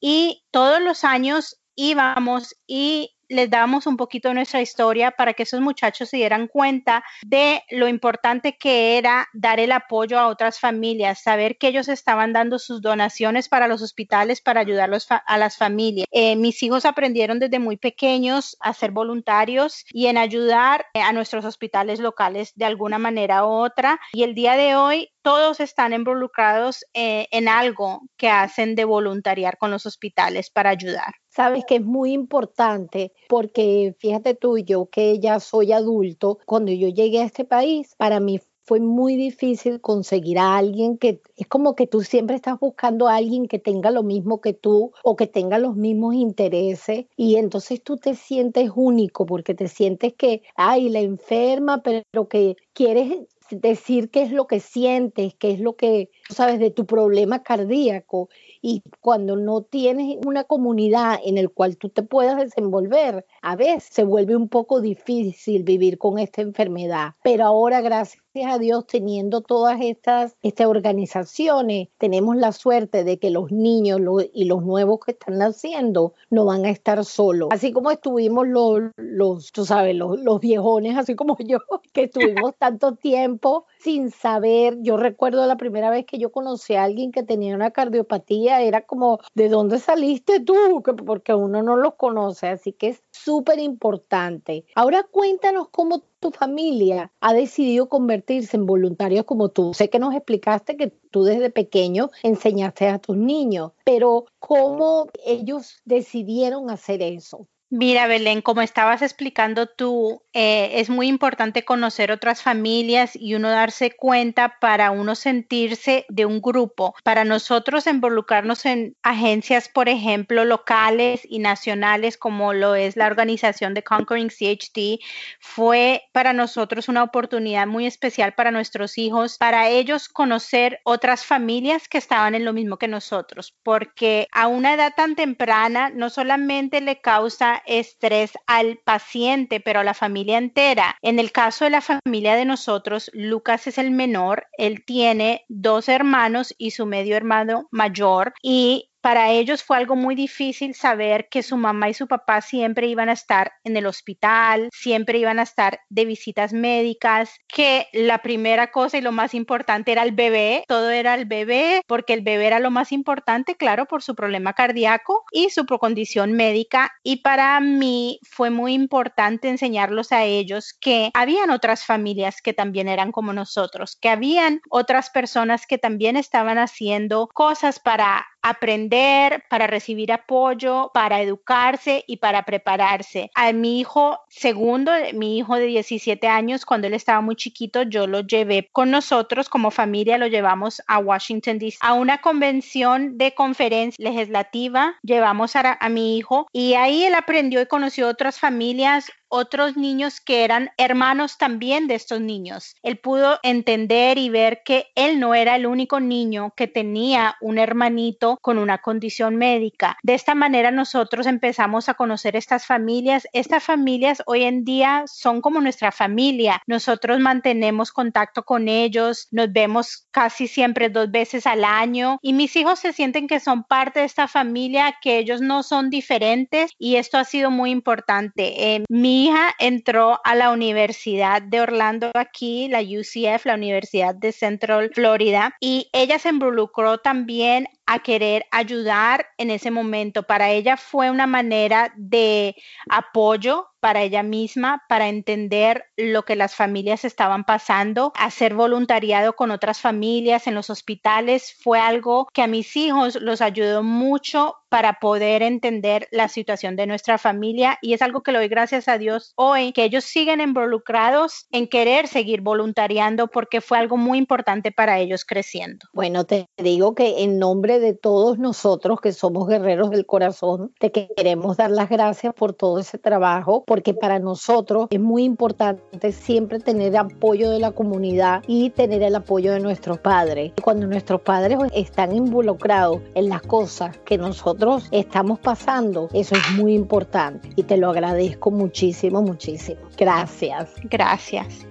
y 0.00 0.44
todos 0.50 0.80
los 0.80 1.04
años 1.04 1.60
íbamos 1.74 2.56
y 2.66 3.16
les 3.32 3.50
dábamos 3.50 3.86
un 3.86 3.96
poquito 3.96 4.28
de 4.28 4.34
nuestra 4.34 4.60
historia 4.60 5.10
para 5.10 5.34
que 5.34 5.42
esos 5.44 5.60
muchachos 5.60 6.10
se 6.10 6.18
dieran 6.18 6.46
cuenta 6.46 7.02
de 7.22 7.62
lo 7.70 7.88
importante 7.88 8.56
que 8.56 8.98
era 8.98 9.28
dar 9.32 9.58
el 9.58 9.72
apoyo 9.72 10.18
a 10.18 10.28
otras 10.28 10.60
familias, 10.60 11.22
saber 11.22 11.56
que 11.58 11.68
ellos 11.68 11.88
estaban 11.88 12.32
dando 12.32 12.58
sus 12.58 12.80
donaciones 12.82 13.48
para 13.48 13.68
los 13.68 13.82
hospitales 13.82 14.40
para 14.40 14.60
ayudar 14.60 14.90
a 15.26 15.38
las 15.38 15.56
familias. 15.56 16.06
Eh, 16.10 16.36
mis 16.36 16.62
hijos 16.62 16.84
aprendieron 16.84 17.38
desde 17.38 17.58
muy 17.58 17.76
pequeños 17.76 18.56
a 18.60 18.74
ser 18.74 18.90
voluntarios 18.90 19.84
y 19.90 20.06
en 20.06 20.18
ayudar 20.18 20.86
eh, 20.94 21.00
a 21.00 21.12
nuestros 21.12 21.44
hospitales 21.44 22.00
locales 22.00 22.52
de 22.54 22.66
alguna 22.66 22.98
manera 22.98 23.46
u 23.46 23.50
otra. 23.50 23.98
Y 24.12 24.22
el 24.22 24.34
día 24.34 24.56
de 24.56 24.76
hoy 24.76 25.08
todos 25.22 25.60
están 25.60 25.92
involucrados 25.92 26.84
eh, 26.94 27.26
en 27.30 27.48
algo 27.48 28.02
que 28.16 28.28
hacen 28.28 28.74
de 28.74 28.84
voluntariar 28.84 29.56
con 29.56 29.70
los 29.70 29.86
hospitales 29.86 30.50
para 30.50 30.70
ayudar. 30.70 31.21
Sabes 31.34 31.64
que 31.66 31.76
es 31.76 31.84
muy 31.84 32.12
importante 32.12 33.12
porque 33.26 33.94
fíjate 33.98 34.34
tú, 34.34 34.58
yo 34.58 34.86
que 34.86 35.18
ya 35.18 35.40
soy 35.40 35.72
adulto, 35.72 36.38
cuando 36.44 36.72
yo 36.72 36.88
llegué 36.88 37.20
a 37.20 37.24
este 37.24 37.46
país, 37.46 37.94
para 37.96 38.20
mí 38.20 38.38
fue 38.64 38.80
muy 38.80 39.16
difícil 39.16 39.80
conseguir 39.80 40.38
a 40.38 40.56
alguien 40.58 40.98
que 40.98 41.22
es 41.36 41.46
como 41.46 41.74
que 41.74 41.86
tú 41.86 42.02
siempre 42.02 42.36
estás 42.36 42.60
buscando 42.60 43.08
a 43.08 43.16
alguien 43.16 43.46
que 43.46 43.58
tenga 43.58 43.90
lo 43.90 44.02
mismo 44.02 44.42
que 44.42 44.52
tú 44.52 44.92
o 45.02 45.16
que 45.16 45.26
tenga 45.26 45.58
los 45.58 45.74
mismos 45.74 46.14
intereses 46.14 47.06
y 47.16 47.36
entonces 47.36 47.82
tú 47.82 47.96
te 47.96 48.14
sientes 48.14 48.70
único 48.74 49.24
porque 49.24 49.54
te 49.54 49.68
sientes 49.68 50.12
que, 50.12 50.42
ay, 50.54 50.90
la 50.90 51.00
enferma, 51.00 51.82
pero 51.82 52.28
que 52.28 52.56
quieres 52.74 53.26
decir 53.50 54.10
qué 54.10 54.22
es 54.22 54.32
lo 54.32 54.46
que 54.46 54.60
sientes, 54.60 55.34
qué 55.34 55.52
es 55.52 55.60
lo 55.60 55.76
que, 55.76 56.10
sabes, 56.32 56.58
de 56.58 56.70
tu 56.70 56.86
problema 56.86 57.42
cardíaco. 57.42 58.28
Y 58.60 58.82
cuando 59.00 59.36
no 59.36 59.62
tienes 59.62 60.18
una 60.24 60.44
comunidad 60.44 61.18
en 61.24 61.38
el 61.38 61.50
cual 61.50 61.76
tú 61.76 61.88
te 61.88 62.02
puedas 62.02 62.38
desenvolver, 62.38 63.26
a 63.40 63.56
veces 63.56 63.84
se 63.90 64.04
vuelve 64.04 64.36
un 64.36 64.48
poco 64.48 64.80
difícil 64.80 65.64
vivir 65.64 65.98
con 65.98 66.18
esta 66.18 66.42
enfermedad. 66.42 67.14
Pero 67.22 67.44
ahora, 67.44 67.80
gracias 67.80 68.22
a 68.46 68.58
Dios, 68.58 68.86
teniendo 68.86 69.42
todas 69.42 69.78
estas, 69.80 70.36
estas 70.42 70.66
organizaciones, 70.66 71.88
tenemos 71.98 72.36
la 72.36 72.52
suerte 72.52 73.04
de 73.04 73.18
que 73.18 73.30
los 73.30 73.52
niños 73.52 74.00
y 74.32 74.44
los 74.44 74.62
nuevos 74.62 75.00
que 75.04 75.12
están 75.12 75.38
naciendo 75.38 76.14
no 76.30 76.44
van 76.44 76.64
a 76.64 76.70
estar 76.70 77.04
solos. 77.04 77.48
Así 77.50 77.72
como 77.72 77.90
estuvimos 77.90 78.48
los, 78.48 78.80
los 78.96 79.52
tú 79.52 79.64
sabes, 79.64 79.94
los, 79.94 80.18
los 80.20 80.40
viejones, 80.40 80.96
así 80.96 81.14
como 81.14 81.36
yo, 81.46 81.58
que 81.92 82.04
estuvimos 82.04 82.54
tanto 82.58 82.94
tiempo 82.94 83.66
sin 83.78 84.10
saber. 84.10 84.78
Yo 84.80 84.96
recuerdo 84.96 85.46
la 85.46 85.56
primera 85.56 85.90
vez 85.90 86.06
que 86.06 86.18
yo 86.22 86.30
conocí 86.30 86.74
a 86.74 86.84
alguien 86.84 87.12
que 87.12 87.22
tenía 87.22 87.54
una 87.54 87.72
cardiopatía, 87.72 88.62
era 88.62 88.82
como, 88.82 89.18
¿de 89.34 89.48
dónde 89.48 89.78
saliste 89.78 90.40
tú? 90.40 90.82
Porque 91.04 91.34
uno 91.34 91.62
no 91.62 91.76
los 91.76 91.94
conoce, 91.94 92.46
así 92.46 92.72
que 92.72 92.88
es 92.88 93.02
súper 93.10 93.58
importante. 93.58 94.64
Ahora 94.74 95.02
cuéntanos 95.02 95.68
cómo 95.70 96.04
tu 96.20 96.30
familia 96.30 97.10
ha 97.20 97.34
decidido 97.34 97.88
convertirse 97.88 98.56
en 98.56 98.66
voluntarios 98.66 99.24
como 99.24 99.48
tú. 99.48 99.74
Sé 99.74 99.90
que 99.90 99.98
nos 99.98 100.14
explicaste 100.14 100.76
que 100.76 100.88
tú 101.10 101.24
desde 101.24 101.50
pequeño 101.50 102.10
enseñaste 102.22 102.88
a 102.88 102.98
tus 102.98 103.16
niños, 103.16 103.72
pero 103.84 104.26
¿cómo 104.38 105.08
ellos 105.26 105.80
decidieron 105.84 106.70
hacer 106.70 107.02
eso? 107.02 107.48
Mira, 107.74 108.06
Belén, 108.06 108.42
como 108.42 108.60
estabas 108.60 109.00
explicando 109.00 109.66
tú, 109.66 110.22
eh, 110.34 110.72
es 110.74 110.90
muy 110.90 111.08
importante 111.08 111.64
conocer 111.64 112.12
otras 112.12 112.42
familias 112.42 113.16
y 113.16 113.34
uno 113.34 113.48
darse 113.48 113.92
cuenta 113.92 114.58
para 114.60 114.90
uno 114.90 115.14
sentirse 115.14 116.04
de 116.10 116.26
un 116.26 116.42
grupo. 116.42 116.94
Para 117.02 117.24
nosotros 117.24 117.86
involucrarnos 117.86 118.66
en 118.66 118.94
agencias, 119.02 119.70
por 119.70 119.88
ejemplo, 119.88 120.44
locales 120.44 121.22
y 121.24 121.38
nacionales, 121.38 122.18
como 122.18 122.52
lo 122.52 122.74
es 122.74 122.94
la 122.96 123.06
organización 123.06 123.72
de 123.72 123.82
Conquering 123.82 124.28
CHD, 124.28 124.98
fue 125.40 126.02
para 126.12 126.34
nosotros 126.34 126.90
una 126.90 127.02
oportunidad 127.02 127.66
muy 127.66 127.86
especial 127.86 128.34
para 128.34 128.50
nuestros 128.50 128.98
hijos, 128.98 129.38
para 129.38 129.70
ellos 129.70 130.10
conocer 130.10 130.80
otras 130.84 131.24
familias 131.24 131.88
que 131.88 131.96
estaban 131.96 132.34
en 132.34 132.44
lo 132.44 132.52
mismo 132.52 132.76
que 132.76 132.86
nosotros, 132.88 133.54
porque 133.62 134.28
a 134.30 134.46
una 134.46 134.74
edad 134.74 134.92
tan 134.94 135.16
temprana 135.16 135.88
no 135.88 136.10
solamente 136.10 136.82
le 136.82 137.00
causa 137.00 137.61
estrés 137.66 138.32
al 138.46 138.78
paciente, 138.78 139.60
pero 139.60 139.80
a 139.80 139.84
la 139.84 139.94
familia 139.94 140.38
entera. 140.38 140.96
En 141.02 141.18
el 141.18 141.32
caso 141.32 141.64
de 141.64 141.70
la 141.70 141.80
familia 141.80 142.36
de 142.36 142.44
nosotros, 142.44 143.10
Lucas 143.14 143.66
es 143.66 143.78
el 143.78 143.90
menor, 143.90 144.46
él 144.58 144.84
tiene 144.84 145.44
dos 145.48 145.88
hermanos 145.88 146.54
y 146.58 146.72
su 146.72 146.86
medio 146.86 147.16
hermano 147.16 147.68
mayor 147.70 148.34
y 148.42 148.91
para 149.02 149.30
ellos 149.30 149.62
fue 149.62 149.76
algo 149.76 149.96
muy 149.96 150.14
difícil 150.14 150.74
saber 150.74 151.28
que 151.28 151.42
su 151.42 151.56
mamá 151.56 151.90
y 151.90 151.94
su 151.94 152.06
papá 152.06 152.40
siempre 152.40 152.86
iban 152.86 153.08
a 153.08 153.12
estar 153.12 153.52
en 153.64 153.76
el 153.76 153.86
hospital, 153.86 154.68
siempre 154.72 155.18
iban 155.18 155.40
a 155.40 155.42
estar 155.42 155.80
de 155.88 156.04
visitas 156.04 156.52
médicas, 156.52 157.34
que 157.48 157.88
la 157.92 158.22
primera 158.22 158.70
cosa 158.70 158.98
y 158.98 159.00
lo 159.00 159.12
más 159.12 159.34
importante 159.34 159.92
era 159.92 160.04
el 160.04 160.12
bebé, 160.12 160.64
todo 160.68 160.90
era 160.90 161.14
el 161.14 161.26
bebé, 161.26 161.82
porque 161.86 162.14
el 162.14 162.22
bebé 162.22 162.46
era 162.46 162.60
lo 162.60 162.70
más 162.70 162.92
importante, 162.92 163.56
claro, 163.56 163.86
por 163.86 164.02
su 164.02 164.14
problema 164.14 164.52
cardíaco 164.52 165.24
y 165.32 165.50
su 165.50 165.66
condición 165.66 166.32
médica. 166.32 166.92
Y 167.02 167.16
para 167.22 167.58
mí 167.60 168.20
fue 168.22 168.50
muy 168.50 168.72
importante 168.74 169.48
enseñarlos 169.48 170.12
a 170.12 170.24
ellos 170.24 170.74
que 170.80 171.10
habían 171.14 171.50
otras 171.50 171.84
familias 171.84 172.40
que 172.42 172.52
también 172.52 172.88
eran 172.88 173.10
como 173.10 173.32
nosotros, 173.32 173.96
que 174.00 174.08
habían 174.08 174.60
otras 174.70 175.10
personas 175.10 175.66
que 175.66 175.78
también 175.78 176.16
estaban 176.16 176.58
haciendo 176.58 177.28
cosas 177.32 177.80
para 177.80 178.26
aprender, 178.42 179.44
para 179.48 179.66
recibir 179.66 180.12
apoyo, 180.12 180.90
para 180.92 181.20
educarse 181.20 182.04
y 182.06 182.18
para 182.18 182.44
prepararse. 182.44 183.30
A 183.34 183.52
mi 183.52 183.80
hijo 183.80 184.18
segundo, 184.28 184.92
mi 185.14 185.38
hijo 185.38 185.56
de 185.56 185.66
17 185.66 186.26
años, 186.28 186.66
cuando 186.66 186.86
él 186.86 186.94
estaba 186.94 187.20
muy 187.20 187.36
chiquito, 187.36 187.82
yo 187.82 188.06
lo 188.06 188.20
llevé 188.20 188.68
con 188.72 188.90
nosotros 188.90 189.48
como 189.48 189.70
familia, 189.70 190.18
lo 190.18 190.26
llevamos 190.26 190.82
a 190.86 190.98
Washington, 190.98 191.58
D.C. 191.58 191.78
a 191.80 191.94
una 191.94 192.18
convención 192.18 193.16
de 193.16 193.34
conferencia 193.34 194.02
legislativa, 194.02 194.96
llevamos 195.02 195.56
a, 195.56 195.78
a 195.80 195.88
mi 195.88 196.16
hijo 196.16 196.48
y 196.52 196.74
ahí 196.74 197.04
él 197.04 197.14
aprendió 197.14 197.60
y 197.60 197.66
conoció 197.66 198.08
otras 198.08 198.38
familias, 198.38 199.10
otros 199.32 199.78
niños 199.78 200.20
que 200.20 200.44
eran 200.44 200.70
hermanos 200.76 201.38
también 201.38 201.86
de 201.88 201.94
estos 201.94 202.20
niños. 202.20 202.76
Él 202.82 202.98
pudo 202.98 203.38
entender 203.42 204.18
y 204.18 204.28
ver 204.28 204.60
que 204.62 204.88
él 204.94 205.18
no 205.18 205.34
era 205.34 205.56
el 205.56 205.66
único 205.66 206.00
niño 206.00 206.52
que 206.54 206.68
tenía 206.68 207.36
un 207.40 207.58
hermanito 207.58 208.38
con 208.42 208.58
una 208.58 208.78
condición 208.78 209.36
médica. 209.36 209.96
De 210.02 210.12
esta 210.12 210.34
manera 210.34 210.70
nosotros 210.70 211.26
empezamos 211.26 211.88
a 211.88 211.94
conocer 211.94 212.36
estas 212.36 212.66
familias. 212.66 213.26
Estas 213.32 213.64
familias 213.64 214.22
hoy 214.26 214.42
en 214.42 214.64
día 214.64 215.04
son 215.06 215.40
como 215.40 215.62
nuestra 215.62 215.92
familia. 215.92 216.60
Nosotros 216.66 217.18
mantenemos 217.18 217.90
contacto 217.90 218.42
con 218.42 218.68
ellos, 218.68 219.28
nos 219.30 219.50
vemos 219.50 220.06
casi 220.10 220.46
siempre 220.46 220.90
dos 220.90 221.10
veces 221.10 221.46
al 221.46 221.64
año 221.64 222.18
y 222.20 222.34
mis 222.34 222.54
hijos 222.56 222.80
se 222.80 222.92
sienten 222.92 223.28
que 223.28 223.40
son 223.40 223.64
parte 223.64 224.00
de 224.00 224.06
esta 224.06 224.28
familia, 224.28 224.98
que 225.00 225.16
ellos 225.16 225.40
no 225.40 225.62
son 225.62 225.88
diferentes 225.88 226.70
y 226.78 226.96
esto 226.96 227.16
ha 227.16 227.24
sido 227.24 227.50
muy 227.50 227.70
importante. 227.70 228.74
Eh, 228.74 228.84
mi 228.90 229.21
hija 229.22 229.54
entró 229.58 230.20
a 230.24 230.34
la 230.34 230.50
Universidad 230.50 231.42
de 231.42 231.60
Orlando 231.60 232.10
aquí, 232.14 232.68
la 232.68 232.80
UCF, 232.80 233.46
la 233.46 233.54
Universidad 233.54 234.14
de 234.14 234.32
Central 234.32 234.90
Florida, 234.94 235.54
y 235.60 235.88
ella 235.92 236.18
se 236.18 236.30
involucró 236.30 236.98
también 236.98 237.66
a 237.92 237.98
querer 237.98 238.46
ayudar 238.50 239.26
en 239.36 239.50
ese 239.50 239.70
momento. 239.70 240.22
Para 240.22 240.50
ella 240.50 240.78
fue 240.78 241.10
una 241.10 241.26
manera 241.26 241.92
de 241.96 242.56
apoyo 242.88 243.68
para 243.82 244.02
ella 244.02 244.22
misma, 244.22 244.84
para 244.88 245.08
entender 245.08 245.86
lo 245.96 246.24
que 246.24 246.36
las 246.36 246.54
familias 246.54 247.04
estaban 247.04 247.42
pasando, 247.42 248.12
hacer 248.14 248.54
voluntariado 248.54 249.32
con 249.32 249.50
otras 249.50 249.80
familias 249.80 250.46
en 250.46 250.54
los 250.54 250.70
hospitales, 250.70 251.56
fue 251.60 251.80
algo 251.80 252.28
que 252.32 252.42
a 252.42 252.46
mis 252.46 252.76
hijos 252.76 253.16
los 253.16 253.40
ayudó 253.40 253.82
mucho 253.82 254.54
para 254.68 255.00
poder 255.00 255.42
entender 255.42 256.06
la 256.12 256.28
situación 256.28 256.76
de 256.76 256.86
nuestra 256.86 257.18
familia 257.18 257.76
y 257.82 257.92
es 257.92 258.02
algo 258.02 258.22
que 258.22 258.30
le 258.30 258.38
doy 258.38 258.48
gracias 258.48 258.86
a 258.86 258.98
Dios 258.98 259.32
hoy, 259.34 259.72
que 259.72 259.82
ellos 259.82 260.04
siguen 260.04 260.40
involucrados 260.40 261.46
en 261.50 261.66
querer 261.66 262.06
seguir 262.06 262.40
voluntariando 262.40 263.26
porque 263.26 263.60
fue 263.60 263.78
algo 263.78 263.96
muy 263.96 264.16
importante 264.16 264.70
para 264.70 265.00
ellos 265.00 265.24
creciendo. 265.24 265.88
Bueno, 265.92 266.24
te 266.24 266.46
digo 266.56 266.94
que 266.94 267.24
en 267.24 267.40
nombre 267.40 267.80
de 267.82 267.92
todos 267.92 268.38
nosotros 268.38 269.00
que 269.00 269.12
somos 269.12 269.48
guerreros 269.48 269.90
del 269.90 270.06
corazón, 270.06 270.72
te 270.78 270.90
queremos 270.90 271.56
dar 271.56 271.70
las 271.70 271.90
gracias 271.90 272.32
por 272.32 272.54
todo 272.54 272.78
ese 272.78 272.96
trabajo, 272.96 273.64
porque 273.66 273.92
para 273.92 274.18
nosotros 274.18 274.86
es 274.90 275.00
muy 275.00 275.24
importante 275.24 276.12
siempre 276.12 276.60
tener 276.60 276.96
apoyo 276.96 277.50
de 277.50 277.58
la 277.58 277.72
comunidad 277.72 278.42
y 278.46 278.70
tener 278.70 279.02
el 279.02 279.16
apoyo 279.16 279.52
de 279.52 279.60
nuestros 279.60 279.98
padres. 279.98 280.52
Cuando 280.62 280.86
nuestros 280.86 281.20
padres 281.20 281.58
están 281.74 282.14
involucrados 282.14 283.00
en 283.14 283.28
las 283.28 283.42
cosas 283.42 283.98
que 283.98 284.16
nosotros 284.16 284.88
estamos 284.90 285.38
pasando, 285.40 286.08
eso 286.12 286.34
es 286.36 286.56
muy 286.56 286.74
importante 286.74 287.50
y 287.56 287.64
te 287.64 287.76
lo 287.76 287.90
agradezco 287.90 288.50
muchísimo, 288.50 289.20
muchísimo. 289.20 289.80
Gracias. 289.98 290.70
Gracias. 290.84 291.66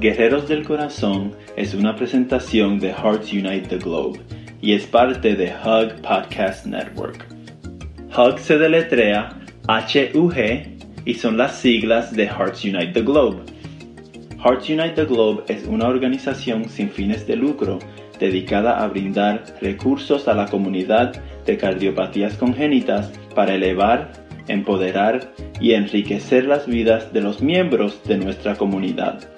Guerreros 0.00 0.48
del 0.48 0.64
Corazón 0.64 1.34
es 1.56 1.74
una 1.74 1.96
presentación 1.96 2.78
de 2.78 2.92
Hearts 2.92 3.32
Unite 3.32 3.68
the 3.68 3.78
Globe 3.78 4.20
y 4.60 4.72
es 4.72 4.86
parte 4.86 5.34
de 5.34 5.46
Hug 5.46 6.00
Podcast 6.02 6.66
Network. 6.66 7.26
Hug 8.16 8.38
se 8.38 8.58
deletrea 8.58 9.38
H-U-G 9.68 10.76
y 11.04 11.14
son 11.14 11.36
las 11.36 11.56
siglas 11.56 12.12
de 12.12 12.26
Hearts 12.26 12.64
Unite 12.64 12.92
the 12.92 13.02
Globe. 13.02 13.38
Hearts 14.42 14.68
Unite 14.68 14.94
the 14.94 15.04
Globe 15.04 15.44
es 15.48 15.64
una 15.66 15.88
organización 15.88 16.68
sin 16.68 16.90
fines 16.90 17.26
de 17.26 17.36
lucro 17.36 17.78
dedicada 18.18 18.82
a 18.82 18.88
brindar 18.88 19.44
recursos 19.60 20.28
a 20.28 20.34
la 20.34 20.46
comunidad 20.46 21.20
de 21.44 21.56
cardiopatías 21.56 22.34
congénitas 22.34 23.12
para 23.34 23.54
elevar, 23.54 24.12
empoderar 24.48 25.32
y 25.60 25.72
enriquecer 25.72 26.44
las 26.44 26.66
vidas 26.66 27.12
de 27.12 27.20
los 27.20 27.42
miembros 27.42 28.02
de 28.04 28.18
nuestra 28.18 28.56
comunidad. 28.56 29.35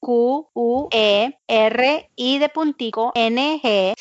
www.conquer 0.06 2.10
y 2.16 2.40
de 2.40 2.50
puntico 2.50 3.14
nhchd.org. 3.16 3.96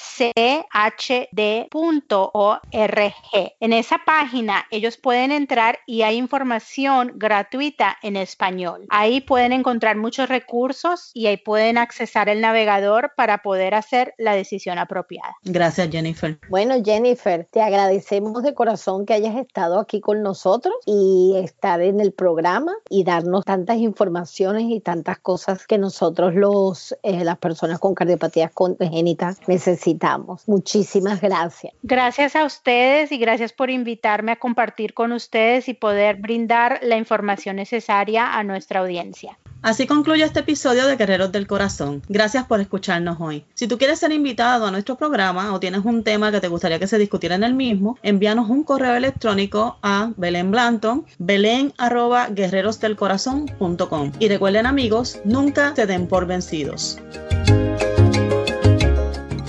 En 3.60 3.72
esa 3.72 3.98
página 4.04 4.64
ellos 4.70 4.96
pueden 4.96 5.32
entrar 5.32 5.78
y 5.86 6.02
hay 6.02 6.16
información 6.16 7.12
gratuita 7.16 7.96
en 8.02 8.16
español. 8.16 8.86
Ahí 8.90 9.20
pueden 9.20 9.52
encontrar 9.52 9.96
muchos 9.96 10.28
recursos 10.28 11.10
y 11.14 11.26
ahí 11.26 11.36
pueden 11.36 11.78
accesar 11.78 12.28
el 12.28 12.40
navegador 12.40 13.12
para 13.16 13.38
poder 13.38 13.74
hacer 13.74 14.14
la 14.18 14.34
decisión 14.34 14.78
apropiada. 14.78 15.36
Gracias, 15.42 15.88
Jennifer. 15.90 16.38
Bueno, 16.48 16.76
Jennifer, 16.84 17.46
te 17.50 17.62
agradecemos 17.62 18.42
de 18.42 18.54
corazón 18.54 19.06
que 19.06 19.14
hayas 19.14 19.36
estado 19.36 19.78
aquí 19.78 20.00
con 20.00 20.22
nosotros 20.22 20.74
y 20.86 21.34
estar 21.36 21.80
en 21.80 22.00
el 22.00 22.12
programa 22.12 22.72
y 22.88 23.04
darnos 23.04 23.44
tantas 23.44 23.78
informaciones 23.84 24.64
y 24.68 24.80
tantas 24.80 25.18
cosas 25.18 25.66
que 25.66 25.78
nosotros 25.78 26.34
los 26.34 26.96
eh, 27.02 27.24
las 27.24 27.38
personas 27.38 27.78
con 27.78 27.94
cardiopatías 27.94 28.50
congénitas 28.52 29.38
necesitamos. 29.46 30.48
Muchísimas 30.48 31.20
gracias. 31.20 31.74
Gracias 31.82 32.34
a 32.34 32.44
ustedes 32.44 33.12
y 33.12 33.18
gracias 33.18 33.52
por 33.52 33.70
invitarme 33.70 34.32
a 34.32 34.36
compartir 34.36 34.94
con 34.94 35.12
ustedes 35.12 35.68
y 35.68 35.74
poder 35.74 36.16
brindar 36.16 36.80
la 36.82 36.96
información 36.96 37.56
necesaria 37.56 38.36
a 38.36 38.42
nuestra 38.42 38.80
audiencia. 38.80 39.38
Así 39.64 39.86
concluye 39.86 40.22
este 40.22 40.40
episodio 40.40 40.86
de 40.86 40.96
Guerreros 40.96 41.32
del 41.32 41.46
Corazón. 41.46 42.02
Gracias 42.10 42.44
por 42.44 42.60
escucharnos 42.60 43.16
hoy. 43.18 43.46
Si 43.54 43.66
tú 43.66 43.78
quieres 43.78 43.98
ser 43.98 44.12
invitado 44.12 44.66
a 44.66 44.70
nuestro 44.70 44.96
programa 44.96 45.54
o 45.54 45.58
tienes 45.58 45.86
un 45.86 46.04
tema 46.04 46.30
que 46.30 46.42
te 46.42 46.48
gustaría 46.48 46.78
que 46.78 46.86
se 46.86 46.98
discutiera 46.98 47.34
en 47.34 47.44
el 47.44 47.54
mismo, 47.54 47.96
envíanos 48.02 48.50
un 48.50 48.62
correo 48.62 48.94
electrónico 48.94 49.78
a 49.80 50.12
Belén 50.18 50.50
Blanton, 50.50 51.06
belén 51.18 51.72
arroba 51.78 52.28
guerrerosdelcorazón.com. 52.28 54.12
Y 54.18 54.28
recuerden 54.28 54.66
amigos, 54.66 55.18
nunca 55.24 55.74
se 55.74 55.86
den 55.86 56.08
por 56.08 56.26
vencidos. 56.26 56.98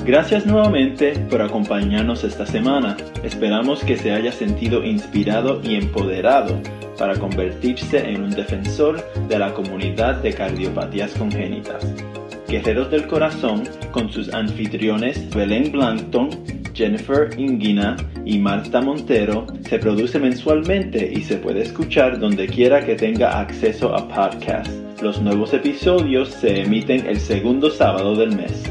Gracias 0.05 0.45
nuevamente 0.45 1.13
por 1.31 1.41
acompañarnos 1.41 2.23
esta 2.23 2.45
semana. 2.45 2.95
Esperamos 3.23 3.83
que 3.83 3.97
se 3.97 4.11
haya 4.11 4.31
sentido 4.31 4.83
inspirado 4.83 5.59
y 5.63 5.73
empoderado 5.73 6.61
para 6.95 7.15
convertirse 7.15 8.07
en 8.07 8.21
un 8.21 8.29
defensor 8.29 9.03
de 9.27 9.39
la 9.39 9.51
comunidad 9.55 10.17
de 10.21 10.31
cardiopatías 10.31 11.11
congénitas. 11.13 11.91
Guerreros 12.47 12.91
del 12.91 13.07
Corazón, 13.07 13.63
con 13.91 14.11
sus 14.11 14.31
anfitriones 14.31 15.27
Belén 15.31 15.71
Blankton, 15.71 16.29
Jennifer 16.75 17.29
Ingina 17.39 17.95
y 18.25 18.37
Marta 18.37 18.81
Montero, 18.81 19.47
se 19.67 19.79
produce 19.79 20.19
mensualmente 20.19 21.11
y 21.11 21.23
se 21.23 21.37
puede 21.37 21.63
escuchar 21.63 22.19
donde 22.19 22.45
quiera 22.45 22.85
que 22.85 22.93
tenga 22.93 23.39
acceso 23.39 23.95
a 23.95 24.07
podcast. 24.07 24.69
Los 25.01 25.19
nuevos 25.19 25.51
episodios 25.55 26.29
se 26.29 26.61
emiten 26.61 27.07
el 27.07 27.19
segundo 27.19 27.71
sábado 27.71 28.15
del 28.15 28.35
mes. 28.35 28.69